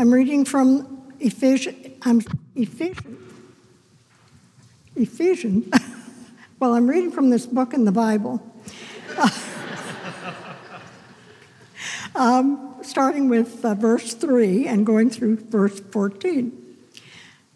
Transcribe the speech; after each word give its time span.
I'm 0.00 0.14
reading 0.14 0.44
from 0.44 1.12
Ephesians. 1.18 1.98
Ephesians. 2.54 3.18
Ephesians. 4.94 5.74
well, 6.60 6.74
I'm 6.74 6.88
reading 6.88 7.10
from 7.10 7.30
this 7.30 7.46
book 7.46 7.74
in 7.74 7.84
the 7.84 7.90
Bible. 7.90 8.40
um, 12.14 12.76
starting 12.82 13.28
with 13.28 13.64
uh, 13.64 13.74
verse 13.74 14.14
3 14.14 14.68
and 14.68 14.86
going 14.86 15.10
through 15.10 15.38
verse 15.38 15.80
14. 15.80 16.52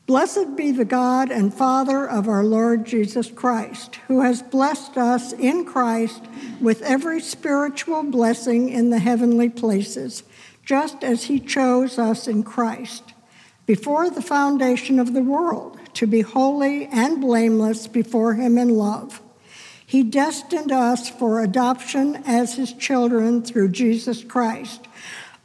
Blessed 0.07 0.57
be 0.57 0.73
the 0.73 0.85
God 0.85 1.31
and 1.31 1.55
Father 1.55 2.09
of 2.09 2.27
our 2.27 2.43
Lord 2.43 2.85
Jesus 2.85 3.31
Christ, 3.31 4.01
who 4.09 4.23
has 4.23 4.43
blessed 4.43 4.97
us 4.97 5.33
in 5.33 5.65
Christ 5.65 6.25
with 6.61 6.83
every 6.83 7.21
spiritual 7.21 8.03
blessing 8.03 8.69
in 8.69 8.91
the 8.91 8.99
heavenly 8.99 9.49
places 9.49 10.25
just 10.73 11.05
as 11.05 11.25
he 11.25 11.39
chose 11.39 11.99
us 11.99 12.27
in 12.27 12.43
Christ 12.43 13.13
before 13.67 14.09
the 14.09 14.23
foundation 14.23 14.99
of 14.99 15.13
the 15.13 15.21
world 15.21 15.79
to 15.93 16.07
be 16.07 16.23
holy 16.23 16.87
and 16.87 17.21
blameless 17.21 17.87
before 17.87 18.33
him 18.33 18.57
in 18.57 18.71
love. 18.71 19.21
He 19.85 20.03
destined 20.03 20.73
us 20.73 21.11
for 21.11 21.43
adoption 21.43 22.23
as 22.25 22.55
his 22.55 22.73
children 22.73 23.43
through 23.43 23.69
Jesus 23.69 24.25
Christ, 24.25 24.89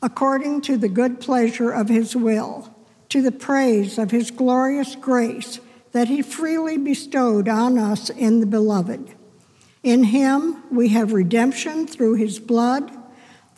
according 0.02 0.62
to 0.62 0.78
the 0.78 0.88
good 0.88 1.20
pleasure 1.20 1.72
of 1.72 1.90
his 1.90 2.16
will, 2.16 2.74
to 3.10 3.22
the 3.22 3.34
praise 3.34 3.98
of 3.98 4.12
his 4.12 4.32
glorious 4.32 4.96
grace 4.96 5.60
that 5.92 6.08
he 6.08 6.22
freely 6.22 6.78
bestowed 6.78 7.50
on 7.50 7.78
us 7.78 8.10
in 8.10 8.40
the 8.40 8.46
beloved. 8.46 9.14
In 9.84 10.06
him 10.06 10.64
we 10.72 10.88
have 10.88 11.12
redemption 11.12 11.86
through 11.86 12.14
his 12.14 12.40
blood 12.40 12.97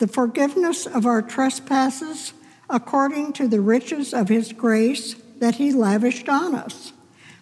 the 0.00 0.08
forgiveness 0.08 0.86
of 0.86 1.04
our 1.04 1.20
trespasses 1.20 2.32
according 2.70 3.34
to 3.34 3.46
the 3.46 3.60
riches 3.60 4.14
of 4.14 4.30
his 4.30 4.52
grace 4.52 5.14
that 5.38 5.56
he 5.56 5.72
lavished 5.72 6.28
on 6.28 6.54
us. 6.54 6.94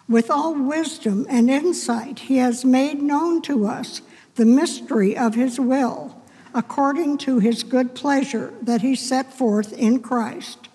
With 0.09 0.29
all 0.29 0.53
wisdom 0.53 1.25
and 1.29 1.49
insight, 1.49 2.19
he 2.19 2.37
has 2.37 2.65
made 2.65 3.01
known 3.01 3.41
to 3.43 3.65
us 3.65 4.01
the 4.35 4.45
mystery 4.45 5.15
of 5.17 5.35
his 5.35 5.57
will, 5.59 6.21
according 6.53 7.19
to 7.19 7.39
his 7.39 7.63
good 7.63 7.95
pleasure 7.95 8.53
that 8.61 8.81
he 8.81 8.93
set 8.93 9.33
forth 9.33 9.71
in 9.73 10.01
Christ, 10.01 10.67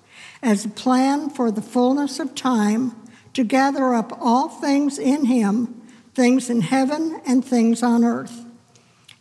as 0.43 0.65
a 0.65 0.71
plan 0.71 1.29
for 1.29 1.51
the 1.51 1.63
fullness 1.63 2.19
of 2.19 2.35
time 2.35 2.95
to 3.35 3.45
gather 3.45 3.93
up 3.93 4.17
all 4.21 4.49
things 4.49 4.99
in 4.99 5.27
him, 5.27 5.83
things 6.15 6.49
in 6.49 6.63
heaven 6.63 7.21
and 7.27 7.45
things 7.45 7.83
on 7.83 8.05
earth. 8.05 8.44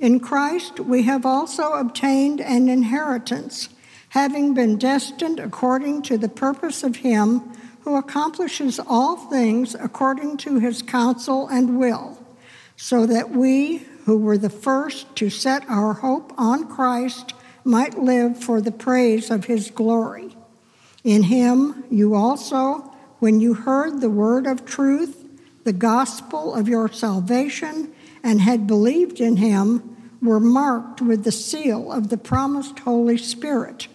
In 0.04 0.20
Christ, 0.20 0.82
we 0.82 1.04
have 1.04 1.26
also 1.26 1.72
obtained 1.76 2.42
an 2.42 2.68
inheritance, 2.68 3.70
having 4.10 4.54
been 4.54 4.78
destined 4.78 5.40
according 5.40 6.02
to 6.02 6.18
the 6.18 6.28
purpose 6.28 6.84
of 6.84 6.98
Him 6.98 7.40
who 7.86 7.96
accomplishes 7.96 8.82
all 8.86 9.16
things 9.16 9.76
according 9.76 10.36
to 10.40 10.60
His 10.60 10.82
counsel 10.82 11.48
and 11.48 11.80
will, 11.80 12.22
so 12.76 13.06
that 13.06 13.30
we, 13.30 13.78
who 14.04 14.18
were 14.18 14.38
the 14.38 14.50
first 14.50 15.16
to 15.16 15.30
set 15.30 15.64
our 15.70 15.94
hope 15.94 16.34
on 16.38 16.68
Christ, 16.68 17.34
might 17.64 17.98
live 17.98 18.38
for 18.38 18.60
the 18.60 18.74
praise 18.74 19.32
of 19.32 19.46
His 19.46 19.72
glory. 19.72 20.36
In 21.06 21.24
Him, 21.24 21.86
you 21.90 22.14
also, 22.14 22.80
when 23.20 23.40
you 23.40 23.54
heard 23.54 24.02
the 24.02 24.10
word 24.10 24.48
of 24.48 24.66
truth, 24.66 25.26
the 25.64 25.72
gospel 25.72 26.54
of 26.54 26.68
your 26.68 26.92
salvation, 26.92 27.94
and 28.24 28.42
had 28.42 28.66
believed 28.66 29.20
in 29.20 29.36
him 29.36 29.93
were 30.24 30.40
marked 30.40 31.02
with 31.02 31.24
the 31.24 31.32
seal 31.32 31.92
of 31.92 32.10
the 32.10 32.18
promised 32.18 32.80
Holy 32.80 33.18
Spirit. 33.18 33.88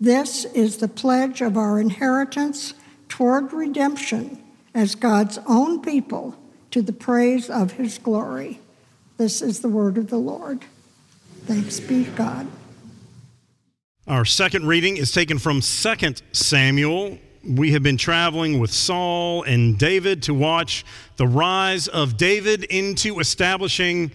This 0.00 0.44
is 0.46 0.78
the 0.78 0.88
pledge 0.88 1.40
of 1.40 1.56
our 1.56 1.78
inheritance 1.78 2.74
toward 3.08 3.52
redemption 3.52 4.42
as 4.74 4.94
God's 4.94 5.38
own 5.46 5.82
people 5.82 6.36
to 6.70 6.82
the 6.82 6.92
praise 6.92 7.48
of 7.48 7.72
his 7.72 7.98
glory. 7.98 8.60
This 9.18 9.40
is 9.42 9.60
the 9.60 9.68
word 9.68 9.96
of 9.98 10.08
the 10.08 10.16
Lord. 10.18 10.64
Thanks 11.46 11.78
be 11.78 12.04
to 12.04 12.10
God. 12.12 12.46
Our 14.06 14.24
second 14.24 14.66
reading 14.66 14.96
is 14.96 15.12
taken 15.12 15.38
from 15.38 15.60
2 15.60 16.14
Samuel 16.32 17.18
we 17.46 17.72
have 17.72 17.82
been 17.82 17.96
traveling 17.96 18.58
with 18.58 18.72
Saul 18.72 19.42
and 19.42 19.78
David 19.78 20.22
to 20.24 20.34
watch 20.34 20.84
the 21.16 21.26
rise 21.26 21.88
of 21.88 22.16
David 22.16 22.64
into 22.64 23.20
establishing 23.20 24.10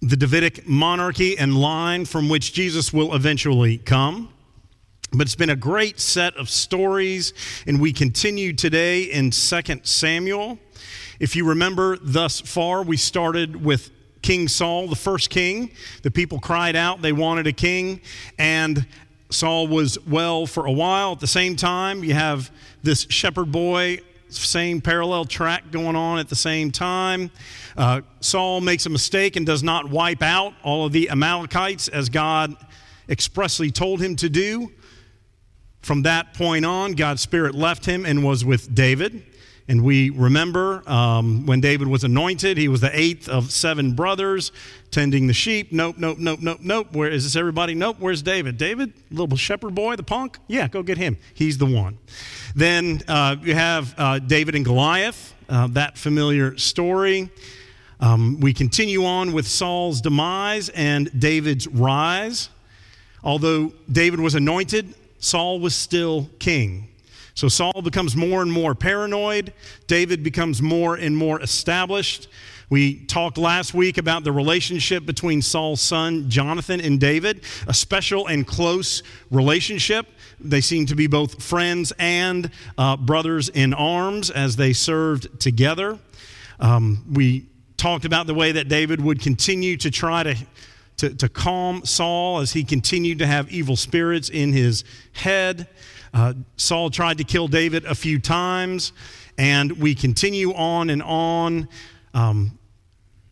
the 0.00 0.16
Davidic 0.16 0.68
monarchy 0.68 1.38
and 1.38 1.56
line 1.56 2.04
from 2.04 2.28
which 2.28 2.52
Jesus 2.52 2.92
will 2.92 3.14
eventually 3.14 3.78
come. 3.78 4.28
But 5.12 5.22
it's 5.22 5.36
been 5.36 5.50
a 5.50 5.56
great 5.56 6.00
set 6.00 6.36
of 6.36 6.50
stories, 6.50 7.32
and 7.66 7.80
we 7.80 7.92
continue 7.92 8.52
today 8.52 9.02
in 9.04 9.30
2 9.30 9.60
Samuel. 9.84 10.58
If 11.20 11.36
you 11.36 11.46
remember 11.46 11.96
thus 11.98 12.40
far, 12.40 12.82
we 12.82 12.96
started 12.96 13.64
with 13.64 13.90
King 14.22 14.48
Saul, 14.48 14.88
the 14.88 14.96
first 14.96 15.30
king. 15.30 15.70
The 16.02 16.10
people 16.10 16.40
cried 16.40 16.74
out, 16.74 17.00
they 17.00 17.12
wanted 17.12 17.46
a 17.46 17.52
king, 17.52 18.00
and 18.38 18.86
Saul 19.30 19.68
was 19.68 19.98
well 20.06 20.46
for 20.46 20.66
a 20.66 20.72
while. 20.72 21.12
At 21.12 21.20
the 21.20 21.26
same 21.26 21.56
time, 21.56 22.02
you 22.02 22.14
have 22.14 22.50
this 22.82 23.06
shepherd 23.10 23.52
boy, 23.52 24.00
same 24.36 24.80
parallel 24.80 25.24
track 25.24 25.70
going 25.70 25.96
on 25.96 26.18
at 26.18 26.28
the 26.28 26.36
same 26.36 26.70
time. 26.70 27.30
Uh, 27.76 28.02
Saul 28.20 28.60
makes 28.60 28.86
a 28.86 28.90
mistake 28.90 29.36
and 29.36 29.44
does 29.44 29.62
not 29.62 29.88
wipe 29.88 30.22
out 30.22 30.54
all 30.62 30.86
of 30.86 30.92
the 30.92 31.10
Amalekites 31.10 31.88
as 31.88 32.08
God 32.08 32.54
expressly 33.08 33.70
told 33.70 34.00
him 34.00 34.16
to 34.16 34.28
do. 34.28 34.72
From 35.80 36.02
that 36.02 36.34
point 36.34 36.64
on, 36.64 36.92
God's 36.92 37.20
Spirit 37.20 37.54
left 37.54 37.84
him 37.84 38.06
and 38.06 38.24
was 38.24 38.44
with 38.44 38.74
David. 38.74 39.22
And 39.66 39.82
we 39.82 40.10
remember 40.10 40.82
um, 40.86 41.46
when 41.46 41.60
David 41.60 41.88
was 41.88 42.04
anointed, 42.04 42.58
he 42.58 42.68
was 42.68 42.82
the 42.82 42.90
eighth 42.98 43.30
of 43.30 43.50
seven 43.50 43.94
brothers 43.94 44.52
tending 44.90 45.26
the 45.26 45.32
sheep. 45.32 45.72
Nope, 45.72 45.96
nope, 45.96 46.18
nope, 46.18 46.40
nope, 46.42 46.58
nope. 46.60 46.92
Where 46.92 47.08
is 47.08 47.24
this, 47.24 47.34
everybody? 47.34 47.74
Nope, 47.74 47.96
where's 47.98 48.20
David? 48.20 48.58
David, 48.58 48.92
little 49.10 49.38
shepherd 49.38 49.74
boy, 49.74 49.96
the 49.96 50.02
punk? 50.02 50.38
Yeah, 50.48 50.68
go 50.68 50.82
get 50.82 50.98
him. 50.98 51.16
He's 51.32 51.56
the 51.56 51.66
one. 51.66 51.96
Then 52.54 53.00
uh, 53.08 53.36
you 53.42 53.54
have 53.54 53.94
uh, 53.96 54.18
David 54.18 54.54
and 54.54 54.66
Goliath, 54.66 55.34
uh, 55.48 55.68
that 55.68 55.96
familiar 55.96 56.58
story. 56.58 57.30
Um, 58.00 58.40
we 58.40 58.52
continue 58.52 59.06
on 59.06 59.32
with 59.32 59.46
Saul's 59.46 60.02
demise 60.02 60.68
and 60.68 61.10
David's 61.18 61.66
rise. 61.66 62.50
Although 63.22 63.72
David 63.90 64.20
was 64.20 64.34
anointed, 64.34 64.94
Saul 65.20 65.58
was 65.58 65.74
still 65.74 66.28
king. 66.38 66.88
So 67.34 67.48
Saul 67.48 67.82
becomes 67.82 68.14
more 68.14 68.42
and 68.42 68.52
more 68.52 68.74
paranoid. 68.74 69.52
David 69.86 70.22
becomes 70.22 70.62
more 70.62 70.94
and 70.94 71.16
more 71.16 71.40
established. 71.40 72.28
We 72.70 73.04
talked 73.04 73.36
last 73.36 73.74
week 73.74 73.98
about 73.98 74.24
the 74.24 74.32
relationship 74.32 75.04
between 75.04 75.42
Saul's 75.42 75.80
son 75.80 76.30
Jonathan 76.30 76.80
and 76.80 76.98
David, 76.98 77.42
a 77.66 77.74
special 77.74 78.26
and 78.28 78.46
close 78.46 79.02
relationship. 79.30 80.06
They 80.40 80.60
seem 80.60 80.86
to 80.86 80.94
be 80.94 81.06
both 81.06 81.42
friends 81.42 81.92
and 81.98 82.50
uh, 82.78 82.96
brothers 82.96 83.48
in 83.48 83.74
arms 83.74 84.30
as 84.30 84.56
they 84.56 84.72
served 84.72 85.40
together. 85.40 85.98
Um, 86.60 87.04
we 87.12 87.46
talked 87.76 88.04
about 88.04 88.26
the 88.26 88.34
way 88.34 88.52
that 88.52 88.68
David 88.68 89.00
would 89.00 89.20
continue 89.20 89.76
to 89.78 89.90
try 89.90 90.22
to 90.22 90.36
to, 90.96 91.12
to 91.12 91.28
calm 91.28 91.84
Saul 91.84 92.38
as 92.38 92.52
he 92.52 92.62
continued 92.62 93.18
to 93.18 93.26
have 93.26 93.50
evil 93.50 93.74
spirits 93.74 94.28
in 94.28 94.52
his 94.52 94.84
head. 95.12 95.66
Uh, 96.14 96.32
Saul 96.56 96.90
tried 96.90 97.18
to 97.18 97.24
kill 97.24 97.48
David 97.48 97.84
a 97.86 97.94
few 97.94 98.20
times, 98.20 98.92
and 99.36 99.72
we 99.72 99.96
continue 99.96 100.54
on 100.54 100.88
and 100.88 101.02
on. 101.02 101.68
Um, 102.14 102.56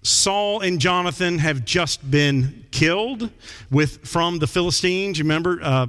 Saul 0.02 0.62
and 0.62 0.80
Jonathan 0.80 1.38
have 1.38 1.64
just 1.64 2.10
been 2.10 2.64
killed 2.72 3.30
with 3.70 4.04
from 4.04 4.40
the 4.40 4.48
Philistines. 4.48 5.16
You 5.16 5.22
remember, 5.22 5.60
uh, 5.62 5.86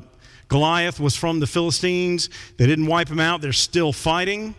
Goliath 0.50 1.00
was 1.00 1.16
from 1.16 1.40
the 1.40 1.48
Philistines. 1.48 2.30
They 2.58 2.68
didn't 2.68 2.86
wipe 2.86 3.10
him 3.10 3.20
out. 3.20 3.42
They're 3.42 3.54
still 3.54 3.92
fighting, 3.92 4.54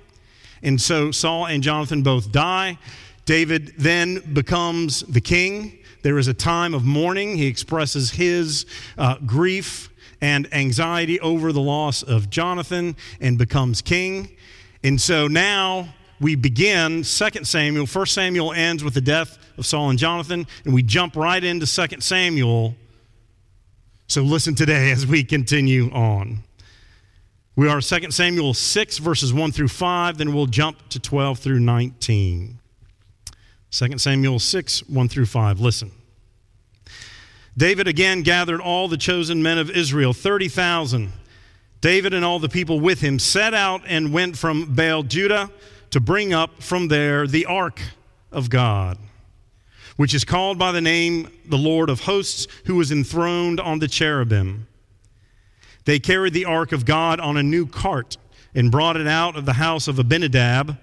and 0.60 0.80
so 0.80 1.12
Saul 1.12 1.46
and 1.46 1.62
Jonathan 1.62 2.02
both 2.02 2.32
die. 2.32 2.78
David 3.26 3.74
then 3.78 4.34
becomes 4.34 5.02
the 5.02 5.20
king. 5.20 5.78
There 6.02 6.18
is 6.18 6.26
a 6.26 6.34
time 6.34 6.74
of 6.74 6.84
mourning. 6.84 7.36
He 7.36 7.46
expresses 7.46 8.10
his 8.10 8.66
uh, 8.98 9.18
grief 9.24 9.88
and 10.20 10.52
anxiety 10.52 11.20
over 11.20 11.52
the 11.52 11.60
loss 11.60 12.02
of 12.02 12.30
Jonathan 12.30 12.96
and 13.20 13.38
becomes 13.38 13.82
king. 13.82 14.36
And 14.82 15.00
so 15.00 15.26
now 15.26 15.88
we 16.20 16.34
begin 16.34 17.02
2 17.02 17.04
Samuel. 17.04 17.86
1 17.86 18.06
Samuel 18.06 18.52
ends 18.52 18.84
with 18.84 18.94
the 18.94 19.00
death 19.00 19.38
of 19.58 19.66
Saul 19.66 19.90
and 19.90 19.98
Jonathan, 19.98 20.46
and 20.64 20.74
we 20.74 20.82
jump 20.82 21.16
right 21.16 21.42
into 21.42 21.66
2 21.66 22.00
Samuel. 22.00 22.74
So 24.06 24.22
listen 24.22 24.54
today 24.54 24.90
as 24.90 25.06
we 25.06 25.24
continue 25.24 25.90
on. 25.90 26.42
We 27.56 27.68
are 27.68 27.80
2 27.80 28.10
Samuel 28.10 28.52
6, 28.52 28.98
verses 28.98 29.32
1 29.32 29.52
through 29.52 29.68
5, 29.68 30.18
then 30.18 30.34
we'll 30.34 30.46
jump 30.46 30.88
to 30.90 30.98
12 30.98 31.38
through 31.38 31.60
19. 31.60 32.58
2 33.70 33.98
Samuel 33.98 34.38
6, 34.38 34.88
1 34.88 35.08
through 35.08 35.26
5. 35.26 35.60
Listen. 35.60 35.92
David 37.56 37.86
again 37.86 38.22
gathered 38.22 38.60
all 38.60 38.88
the 38.88 38.96
chosen 38.96 39.42
men 39.42 39.58
of 39.58 39.70
Israel, 39.70 40.12
30,000. 40.12 41.12
David 41.80 42.14
and 42.14 42.24
all 42.24 42.38
the 42.38 42.48
people 42.48 42.80
with 42.80 43.00
him 43.00 43.18
set 43.18 43.54
out 43.54 43.82
and 43.86 44.12
went 44.12 44.36
from 44.36 44.74
Baal 44.74 45.02
Judah 45.02 45.50
to 45.90 46.00
bring 46.00 46.32
up 46.32 46.62
from 46.62 46.88
there 46.88 47.26
the 47.26 47.46
ark 47.46 47.80
of 48.32 48.50
God, 48.50 48.98
which 49.96 50.14
is 50.14 50.24
called 50.24 50.58
by 50.58 50.72
the 50.72 50.80
name 50.80 51.28
the 51.46 51.58
Lord 51.58 51.90
of 51.90 52.00
hosts, 52.00 52.48
who 52.64 52.74
was 52.74 52.90
enthroned 52.90 53.60
on 53.60 53.78
the 53.78 53.86
cherubim. 53.86 54.66
They 55.84 56.00
carried 56.00 56.32
the 56.32 56.46
ark 56.46 56.72
of 56.72 56.84
God 56.84 57.20
on 57.20 57.36
a 57.36 57.42
new 57.42 57.66
cart 57.66 58.16
and 58.54 58.72
brought 58.72 58.96
it 58.96 59.06
out 59.06 59.36
of 59.36 59.44
the 59.44 59.52
house 59.52 59.86
of 59.86 59.98
Abinadab, 59.98 60.78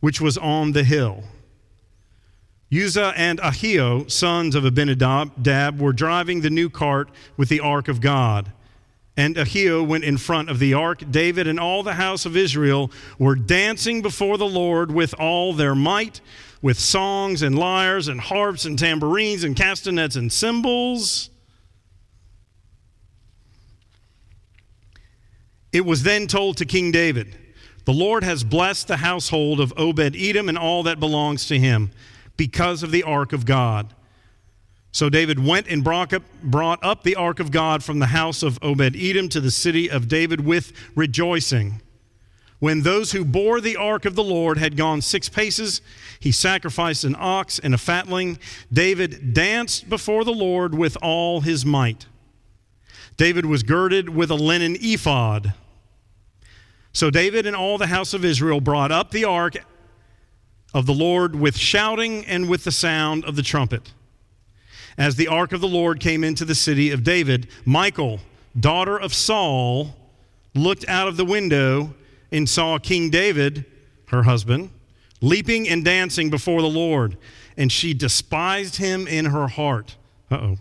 which 0.00 0.20
was 0.20 0.36
on 0.38 0.72
the 0.72 0.84
hill. 0.84 1.22
Uzzah 2.72 3.12
and 3.16 3.38
Ahio, 3.38 4.10
sons 4.10 4.54
of 4.54 4.64
Abinadab, 4.64 5.80
were 5.80 5.92
driving 5.92 6.40
the 6.40 6.50
new 6.50 6.68
cart 6.68 7.08
with 7.36 7.48
the 7.48 7.60
ark 7.60 7.86
of 7.88 8.00
God. 8.00 8.50
And 9.16 9.36
Ahio 9.36 9.86
went 9.86 10.04
in 10.04 10.18
front 10.18 10.50
of 10.50 10.58
the 10.58 10.74
ark. 10.74 11.02
David 11.10 11.46
and 11.46 11.60
all 11.60 11.82
the 11.82 11.94
house 11.94 12.26
of 12.26 12.36
Israel 12.36 12.90
were 13.18 13.36
dancing 13.36 14.02
before 14.02 14.36
the 14.36 14.48
Lord 14.48 14.90
with 14.90 15.14
all 15.14 15.52
their 15.52 15.74
might, 15.74 16.20
with 16.60 16.78
songs 16.78 17.40
and 17.40 17.56
lyres 17.56 18.08
and 18.08 18.20
harps 18.20 18.64
and 18.64 18.78
tambourines 18.78 19.44
and 19.44 19.56
castanets 19.56 20.16
and 20.16 20.32
cymbals. 20.32 21.30
It 25.72 25.86
was 25.86 26.02
then 26.02 26.26
told 26.26 26.56
to 26.56 26.64
King 26.64 26.90
David, 26.90 27.36
The 27.84 27.92
Lord 27.92 28.24
has 28.24 28.42
blessed 28.42 28.88
the 28.88 28.96
household 28.98 29.60
of 29.60 29.72
Obed 29.76 30.16
Edom 30.16 30.48
and 30.48 30.58
all 30.58 30.82
that 30.82 30.98
belongs 30.98 31.46
to 31.46 31.58
him 31.58 31.90
because 32.36 32.82
of 32.82 32.90
the 32.90 33.02
ark 33.02 33.32
of 33.32 33.46
God. 33.46 33.92
So 34.92 35.10
David 35.10 35.44
went 35.44 35.68
and 35.68 35.84
brought 35.84 36.12
up, 36.12 37.02
the 37.02 37.16
ark 37.16 37.38
of 37.38 37.50
God 37.50 37.84
from 37.84 37.98
the 37.98 38.06
house 38.06 38.42
of 38.42 38.58
Obed 38.62 38.96
Edom 38.96 39.28
to 39.28 39.40
the 39.40 39.50
city 39.50 39.90
of 39.90 40.08
David 40.08 40.44
with 40.46 40.72
rejoicing. 40.94 41.82
When 42.60 42.80
those 42.80 43.12
who 43.12 43.22
bore 43.22 43.60
the 43.60 43.76
ark 43.76 44.06
of 44.06 44.14
the 44.14 44.24
Lord 44.24 44.56
had 44.56 44.74
gone 44.74 45.02
six 45.02 45.28
paces, 45.28 45.82
he 46.18 46.32
sacrificed 46.32 47.04
an 47.04 47.14
ox 47.18 47.58
and 47.58 47.74
a 47.74 47.78
fatling. 47.78 48.38
David 48.72 49.34
danced 49.34 49.90
before 49.90 50.24
the 50.24 50.32
Lord 50.32 50.74
with 50.74 50.96
all 51.02 51.42
his 51.42 51.66
might. 51.66 52.06
David 53.18 53.44
was 53.44 53.62
girded 53.62 54.08
with 54.08 54.30
a 54.30 54.34
linen 54.34 54.76
ephod. 54.80 55.52
So 56.94 57.10
David 57.10 57.46
and 57.46 57.54
all 57.54 57.76
the 57.76 57.88
house 57.88 58.14
of 58.14 58.24
Israel 58.24 58.62
brought 58.62 58.90
up 58.90 59.10
the 59.10 59.26
ark 59.26 59.56
of 60.76 60.84
the 60.84 60.92
Lord 60.92 61.34
with 61.34 61.56
shouting 61.56 62.26
and 62.26 62.50
with 62.50 62.64
the 62.64 62.70
sound 62.70 63.24
of 63.24 63.34
the 63.34 63.42
trumpet. 63.42 63.94
As 64.98 65.16
the 65.16 65.26
ark 65.26 65.52
of 65.52 65.62
the 65.62 65.66
Lord 65.66 66.00
came 66.00 66.22
into 66.22 66.44
the 66.44 66.54
city 66.54 66.90
of 66.90 67.02
David, 67.02 67.48
Michal, 67.64 68.20
daughter 68.60 68.98
of 69.00 69.14
Saul, 69.14 69.96
looked 70.54 70.86
out 70.86 71.08
of 71.08 71.16
the 71.16 71.24
window 71.24 71.94
and 72.30 72.46
saw 72.46 72.76
King 72.76 73.08
David, 73.08 73.64
her 74.08 74.24
husband, 74.24 74.68
leaping 75.22 75.66
and 75.66 75.82
dancing 75.82 76.28
before 76.28 76.60
the 76.60 76.68
Lord, 76.68 77.16
and 77.56 77.72
she 77.72 77.94
despised 77.94 78.76
him 78.76 79.08
in 79.08 79.24
her 79.24 79.48
heart. 79.48 79.96
Uh 80.30 80.36
oh. 80.36 80.58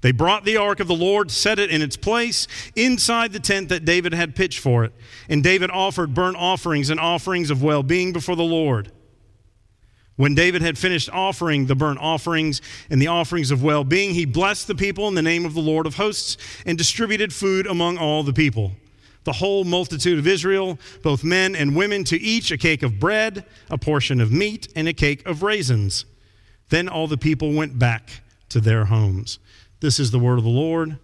They 0.00 0.12
brought 0.12 0.44
the 0.44 0.56
ark 0.56 0.80
of 0.80 0.86
the 0.86 0.94
Lord, 0.94 1.30
set 1.30 1.58
it 1.58 1.70
in 1.70 1.82
its 1.82 1.96
place 1.96 2.46
inside 2.76 3.32
the 3.32 3.40
tent 3.40 3.68
that 3.70 3.84
David 3.84 4.14
had 4.14 4.36
pitched 4.36 4.60
for 4.60 4.84
it. 4.84 4.92
And 5.28 5.42
David 5.42 5.70
offered 5.70 6.14
burnt 6.14 6.36
offerings 6.36 6.90
and 6.90 7.00
offerings 7.00 7.50
of 7.50 7.62
well 7.62 7.82
being 7.82 8.12
before 8.12 8.36
the 8.36 8.42
Lord. 8.42 8.92
When 10.18 10.34
David 10.34 10.62
had 10.62 10.76
finished 10.76 11.08
offering 11.10 11.66
the 11.66 11.76
burnt 11.76 12.00
offerings 12.00 12.60
and 12.90 13.00
the 13.00 13.06
offerings 13.06 13.52
of 13.52 13.62
well 13.62 13.84
being, 13.84 14.14
he 14.14 14.24
blessed 14.24 14.66
the 14.66 14.74
people 14.74 15.06
in 15.08 15.14
the 15.14 15.22
name 15.22 15.44
of 15.44 15.54
the 15.54 15.60
Lord 15.60 15.86
of 15.86 15.94
hosts 15.94 16.36
and 16.66 16.76
distributed 16.76 17.32
food 17.32 17.66
among 17.66 17.98
all 17.98 18.24
the 18.24 18.32
people. 18.32 18.72
The 19.22 19.34
whole 19.34 19.62
multitude 19.62 20.18
of 20.18 20.26
Israel, 20.26 20.78
both 21.02 21.22
men 21.22 21.54
and 21.54 21.76
women, 21.76 22.02
to 22.04 22.20
each 22.20 22.50
a 22.50 22.58
cake 22.58 22.82
of 22.82 22.98
bread, 22.98 23.44
a 23.70 23.78
portion 23.78 24.20
of 24.20 24.32
meat, 24.32 24.68
and 24.74 24.88
a 24.88 24.92
cake 24.92 25.24
of 25.26 25.42
raisins. 25.42 26.04
Then 26.68 26.88
all 26.88 27.06
the 27.06 27.16
people 27.16 27.52
went 27.52 27.78
back 27.78 28.22
to 28.48 28.60
their 28.60 28.86
homes. 28.86 29.38
This 29.80 30.00
is 30.00 30.10
the 30.10 30.18
word 30.18 30.38
of 30.38 30.44
the 30.44 30.50
Lord. 30.50 30.98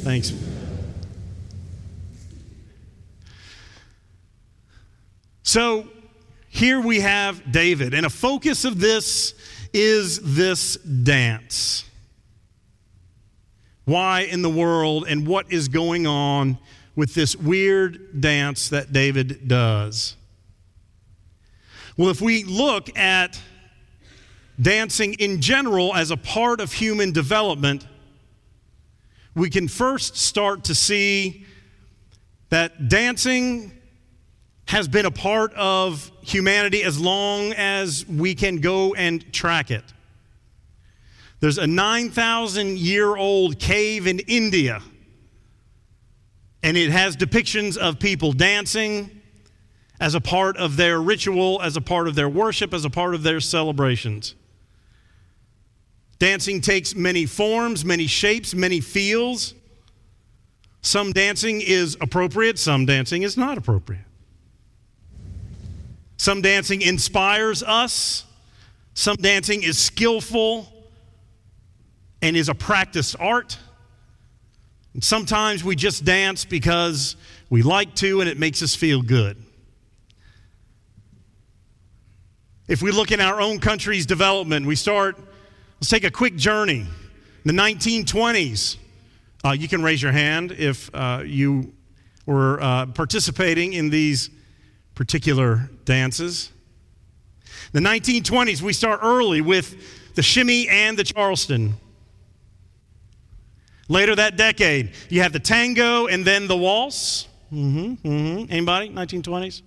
Thanks. 0.00 0.32
So 5.42 5.88
here 6.48 6.80
we 6.80 7.00
have 7.00 7.50
David, 7.50 7.94
and 7.94 8.04
a 8.04 8.10
focus 8.10 8.66
of 8.66 8.78
this 8.78 9.32
is 9.72 10.34
this 10.36 10.76
dance. 10.76 11.84
Why 13.86 14.20
in 14.20 14.42
the 14.42 14.50
world 14.50 15.06
and 15.08 15.26
what 15.26 15.50
is 15.50 15.68
going 15.68 16.06
on 16.06 16.58
with 16.94 17.14
this 17.14 17.34
weird 17.34 18.20
dance 18.20 18.68
that 18.68 18.92
David 18.92 19.48
does? 19.48 20.14
Well, 21.96 22.10
if 22.10 22.20
we 22.20 22.44
look 22.44 22.94
at 22.98 23.40
dancing 24.60 25.14
in 25.14 25.40
general 25.40 25.94
as 25.94 26.10
a 26.10 26.16
part 26.16 26.60
of 26.60 26.72
human 26.72 27.12
development, 27.12 27.86
we 29.34 29.50
can 29.50 29.68
first 29.68 30.16
start 30.16 30.64
to 30.64 30.74
see 30.74 31.46
that 32.50 32.88
dancing 32.88 33.72
has 34.66 34.88
been 34.88 35.06
a 35.06 35.10
part 35.10 35.52
of 35.54 36.10
humanity 36.20 36.82
as 36.82 37.00
long 37.00 37.52
as 37.54 38.06
we 38.06 38.34
can 38.34 38.56
go 38.56 38.94
and 38.94 39.32
track 39.32 39.70
it. 39.70 39.84
There's 41.40 41.58
a 41.58 41.66
9,000 41.66 42.78
year 42.78 43.16
old 43.16 43.58
cave 43.58 44.06
in 44.06 44.18
India, 44.20 44.82
and 46.62 46.76
it 46.76 46.90
has 46.90 47.16
depictions 47.16 47.76
of 47.76 47.98
people 47.98 48.32
dancing 48.32 49.22
as 50.00 50.14
a 50.14 50.20
part 50.20 50.56
of 50.56 50.76
their 50.76 51.00
ritual, 51.00 51.62
as 51.62 51.76
a 51.76 51.80
part 51.80 52.08
of 52.08 52.14
their 52.14 52.28
worship, 52.28 52.74
as 52.74 52.84
a 52.84 52.90
part 52.90 53.14
of 53.14 53.22
their 53.22 53.40
celebrations. 53.40 54.34
Dancing 56.18 56.60
takes 56.60 56.94
many 56.94 57.26
forms, 57.26 57.84
many 57.84 58.06
shapes, 58.06 58.54
many 58.54 58.80
feels. 58.80 59.54
Some 60.82 61.12
dancing 61.12 61.60
is 61.60 61.96
appropriate, 62.00 62.58
some 62.58 62.86
dancing 62.86 63.22
is 63.22 63.36
not 63.36 63.58
appropriate. 63.58 64.04
Some 66.16 66.42
dancing 66.42 66.82
inspires 66.82 67.62
us, 67.62 68.24
some 68.94 69.16
dancing 69.16 69.62
is 69.62 69.78
skillful 69.78 70.72
and 72.20 72.36
is 72.36 72.48
a 72.48 72.54
practiced 72.54 73.14
art. 73.20 73.56
And 74.94 75.04
sometimes 75.04 75.62
we 75.62 75.76
just 75.76 76.04
dance 76.04 76.44
because 76.44 77.14
we 77.50 77.62
like 77.62 77.94
to 77.96 78.20
and 78.20 78.28
it 78.28 78.38
makes 78.38 78.62
us 78.62 78.74
feel 78.74 79.02
good. 79.02 79.36
If 82.66 82.82
we 82.82 82.90
look 82.90 83.12
in 83.12 83.20
our 83.20 83.40
own 83.40 83.60
country's 83.60 84.04
development, 84.04 84.66
we 84.66 84.74
start 84.74 85.16
Let's 85.80 85.90
take 85.90 86.02
a 86.02 86.10
quick 86.10 86.34
journey. 86.34 86.86
The 87.44 87.52
1920s. 87.52 88.78
Uh, 89.44 89.52
you 89.52 89.68
can 89.68 89.80
raise 89.80 90.02
your 90.02 90.10
hand 90.10 90.50
if 90.50 90.92
uh, 90.92 91.22
you 91.24 91.72
were 92.26 92.60
uh, 92.60 92.86
participating 92.86 93.74
in 93.74 93.88
these 93.88 94.28
particular 94.96 95.70
dances. 95.84 96.50
The 97.70 97.78
1920s, 97.78 98.60
we 98.60 98.72
start 98.72 99.00
early 99.04 99.40
with 99.40 100.14
the 100.16 100.22
shimmy 100.22 100.68
and 100.68 100.98
the 100.98 101.04
Charleston. 101.04 101.74
Later 103.88 104.16
that 104.16 104.36
decade, 104.36 104.90
you 105.08 105.22
have 105.22 105.32
the 105.32 105.38
tango 105.38 106.08
and 106.08 106.24
then 106.24 106.48
the 106.48 106.56
waltz. 106.56 107.28
Mm-hmm, 107.52 108.06
mm-hmm. 108.08 108.52
Anybody? 108.52 108.90
1920s? 108.90 109.62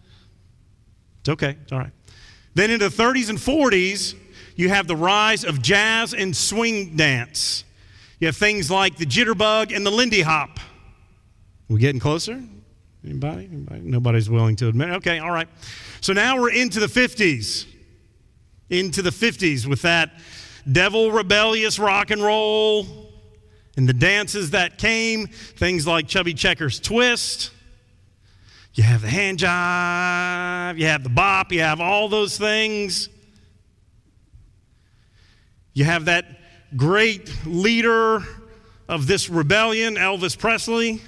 It's 1.22 1.30
okay. 1.30 1.56
It's 1.64 1.72
all 1.72 1.80
right. 1.80 1.94
Then 2.54 2.70
in 2.70 2.80
the 2.80 2.90
30s 2.90 3.30
and 3.30 3.38
40s, 3.38 4.16
you 4.56 4.70
have 4.70 4.88
the 4.88 4.96
rise 4.96 5.44
of 5.44 5.62
jazz 5.62 6.14
and 6.14 6.36
swing 6.36 6.96
dance. 6.96 7.64
You 8.20 8.28
have 8.28 8.38
things 8.38 8.70
like 8.70 8.98
the 8.98 9.06
jitterbug 9.06 9.76
and 9.76 9.86
the 9.86 9.92
Lindy 9.92 10.22
Hop. 10.22 10.60
We 11.68 11.80
getting 11.80 12.00
closer? 12.00 12.42
Anybody? 13.04 13.50
Anybody? 13.52 13.82
Nobody's 13.82 14.30
willing 14.30 14.56
to 14.58 14.68
admit. 14.68 14.90
Okay, 14.90 15.20
all 15.20 15.32
right. 15.32 15.48
So 16.02 16.14
now 16.14 16.40
we're 16.40 16.52
into 16.52 16.80
the 16.80 16.88
50s. 16.88 17.66
into 18.70 19.02
the 19.02 19.10
50s 19.10 19.66
with 19.66 19.82
that 19.82 20.12
devil 20.72 21.12
rebellious 21.12 21.80
rock 21.80 22.12
and 22.12 22.24
roll 22.24 22.86
and 23.78 23.88
the 23.88 23.94
dances 23.94 24.52
that 24.52 24.78
came, 24.78 25.28
things 25.28 25.88
like 25.88 26.08
Chubby 26.08 26.34
Checker's 26.34 26.80
Twist. 26.80 27.52
You 28.74 28.84
have 28.84 29.02
the 29.02 29.10
hand 29.10 29.40
jive, 29.40 30.78
you 30.78 30.86
have 30.86 31.04
the 31.04 31.10
bop, 31.10 31.52
you 31.52 31.62
have 31.62 31.82
all 31.82 32.08
those 32.08 32.38
things. 32.38 33.10
You 35.74 35.86
have 35.86 36.06
that 36.06 36.26
great 36.76 37.46
leader 37.46 38.24
of 38.90 39.08
this 39.08 39.30
rebellion, 39.30 39.96
Elvis 39.96 40.38
Presley. 40.38 41.02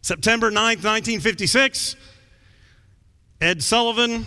September 0.00 0.50
9th, 0.50 0.84
1956, 0.84 1.96
Ed 3.40 3.60
Sullivan, 3.60 4.24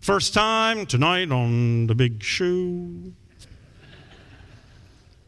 first 0.00 0.32
time 0.32 0.86
tonight 0.86 1.30
on 1.30 1.86
The 1.86 1.94
Big 1.94 2.22
Show. 2.22 3.12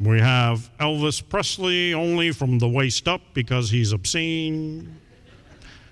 We 0.01 0.19
have 0.19 0.71
Elvis 0.79 1.23
Presley 1.29 1.93
only 1.93 2.33
from 2.33 2.59
the 2.59 2.69
waist 2.69 3.07
up 3.07 3.21
because 3.35 3.69
he's 3.69 3.93
obscene. 3.93 4.99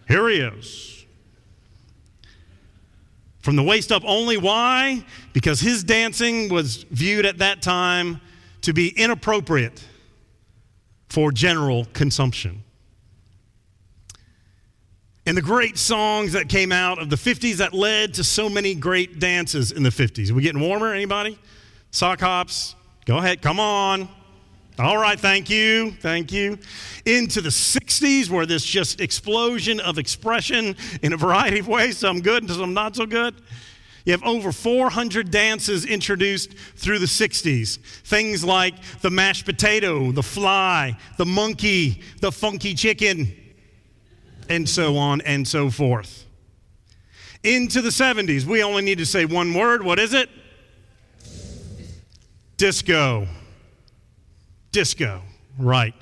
Here 0.09 0.29
he 0.31 0.37
is. 0.39 0.98
From 3.49 3.57
the 3.57 3.63
waist 3.63 3.93
up 3.93 4.03
only. 4.05 4.37
Why? 4.37 5.03
Because 5.33 5.59
his 5.59 5.83
dancing 5.83 6.51
was 6.51 6.83
viewed 6.91 7.25
at 7.25 7.39
that 7.39 7.63
time 7.63 8.21
to 8.61 8.75
be 8.75 8.91
inappropriate 8.91 9.83
for 11.09 11.33
general 11.33 11.87
consumption. 11.95 12.63
And 15.25 15.35
the 15.35 15.41
great 15.41 15.79
songs 15.79 16.35
that 16.35 16.51
came 16.51 16.73
out 16.73 16.99
of 16.99 17.09
the 17.09 17.17
50s 17.17 17.57
that 17.57 17.73
led 17.73 18.13
to 18.13 18.23
so 18.23 18.51
many 18.51 18.75
great 18.75 19.19
dances 19.19 19.73
in 19.73 19.83
the 19.83 19.89
50s. 19.89 20.31
Are 20.31 20.35
we 20.35 20.43
getting 20.43 20.61
warmer? 20.61 20.93
Anybody? 20.93 21.39
Sock 21.91 22.21
hops? 22.21 22.75
Go 23.07 23.17
ahead. 23.17 23.41
Come 23.41 23.59
on. 23.59 24.11
All 24.81 24.97
right, 24.97 25.19
thank 25.19 25.51
you, 25.51 25.91
thank 25.91 26.31
you. 26.31 26.57
Into 27.05 27.41
the 27.41 27.49
60s, 27.49 28.31
where 28.31 28.47
this 28.47 28.65
just 28.65 29.01
explosion 29.01 29.81
of 29.81 29.99
expression 29.99 30.77
in 31.03 31.13
a 31.13 31.17
variety 31.17 31.59
of 31.59 31.67
ways, 31.67 31.99
some 31.99 32.21
good 32.21 32.45
and 32.45 32.53
some 32.53 32.75
not 32.75 32.95
so 32.95 33.05
good. 33.05 33.35
You 34.05 34.13
have 34.13 34.23
over 34.23 34.53
400 34.53 35.33
dances 35.33 35.85
introduced 35.85 36.53
through 36.77 37.01
the 37.01 37.07
60s. 37.07 37.79
Things 38.05 38.45
like 38.45 38.75
the 39.01 39.11
mashed 39.11 39.47
potato, 39.47 40.13
the 40.13 40.23
fly, 40.23 40.97
the 41.17 41.27
monkey, 41.27 42.01
the 42.21 42.31
funky 42.31 42.75
chicken, 42.75 43.35
and 44.49 44.69
so 44.69 44.97
on 44.97 45.21
and 45.23 45.47
so 45.47 45.71
forth. 45.71 46.25
Into 47.43 47.83
the 47.83 47.91
70s, 47.91 48.45
we 48.45 48.63
only 48.63 48.83
need 48.83 48.99
to 48.99 49.07
say 49.07 49.25
one 49.25 49.53
word. 49.55 49.83
What 49.83 49.99
is 49.99 50.15
it? 50.15 50.31
Disco. 52.57 53.27
Disco, 54.79 55.23
right. 55.59 55.93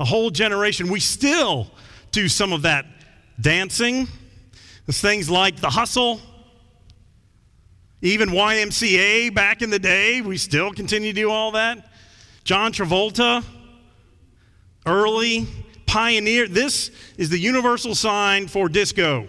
A 0.00 0.04
whole 0.06 0.30
generation. 0.30 0.90
We 0.90 0.98
still 0.98 1.70
do 2.10 2.26
some 2.26 2.54
of 2.54 2.62
that 2.62 2.86
dancing. 3.38 4.08
There's 4.86 4.98
things 4.98 5.28
like 5.28 5.56
the 5.56 5.68
hustle, 5.68 6.18
even 8.00 8.30
YMCA 8.30 9.34
back 9.34 9.60
in 9.60 9.68
the 9.68 9.78
day. 9.78 10.22
We 10.22 10.38
still 10.38 10.72
continue 10.72 11.12
to 11.12 11.20
do 11.20 11.30
all 11.30 11.50
that. 11.50 11.86
John 12.44 12.72
Travolta, 12.72 13.44
early 14.86 15.46
pioneer. 15.84 16.48
This 16.48 16.92
is 17.18 17.28
the 17.28 17.38
universal 17.38 17.94
sign 17.94 18.48
for 18.48 18.70
disco. 18.70 19.28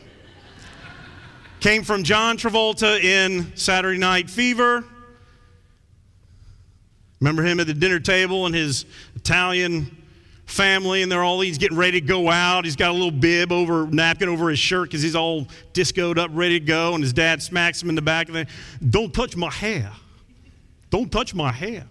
Came 1.60 1.84
from 1.84 2.06
John 2.06 2.38
Travolta 2.38 3.04
in 3.04 3.58
Saturday 3.58 4.00
Night 4.00 4.30
Fever. 4.30 4.86
Remember 7.24 7.42
him 7.42 7.62
at 7.62 7.68
the 7.68 7.74
dinner 7.74 8.02
table 8.02 8.48
and 8.48 8.54
his 8.54 8.84
Italian 9.16 9.96
family, 10.46 11.04
and 11.04 11.10
they're 11.10 11.24
all 11.24 11.40
he's 11.40 11.58
getting 11.58 11.78
ready 11.78 12.02
to 12.02 12.06
go 12.06 12.30
out. 12.30 12.66
He's 12.66 12.76
got 12.76 12.90
a 12.90 12.92
little 12.92 13.12
bib 13.12 13.50
over 13.54 13.88
napkin 13.88 14.28
over 14.28 14.50
his 14.50 14.60
shirt 14.60 14.90
because 14.90 15.02
he's 15.02 15.16
all 15.16 15.48
discoed 15.72 16.20
up, 16.20 16.32
ready 16.34 16.60
to 16.60 16.66
go. 16.66 16.96
And 16.96 17.02
his 17.02 17.14
dad 17.14 17.42
smacks 17.42 17.82
him 17.82 17.88
in 17.88 17.96
the 17.96 18.02
back 18.02 18.28
and 18.28 18.46
"Don't 18.90 19.14
touch 19.14 19.38
my 19.38 19.50
hair! 19.50 19.90
Don't 20.90 21.10
touch 21.10 21.34
my 21.34 21.50
hair!" 21.50 21.86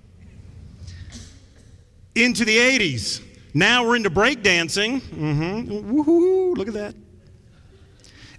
Into 2.15 2.45
the 2.45 2.59
'80s. 2.59 3.23
Now 3.55 3.87
we're 3.87 3.97
into 3.97 4.11
breakdancing. 4.11 5.01
Mm-hmm. 5.01 5.97
Woohoo! 5.99 6.59
Look 6.59 6.69
at 6.69 6.75
that. 6.75 6.95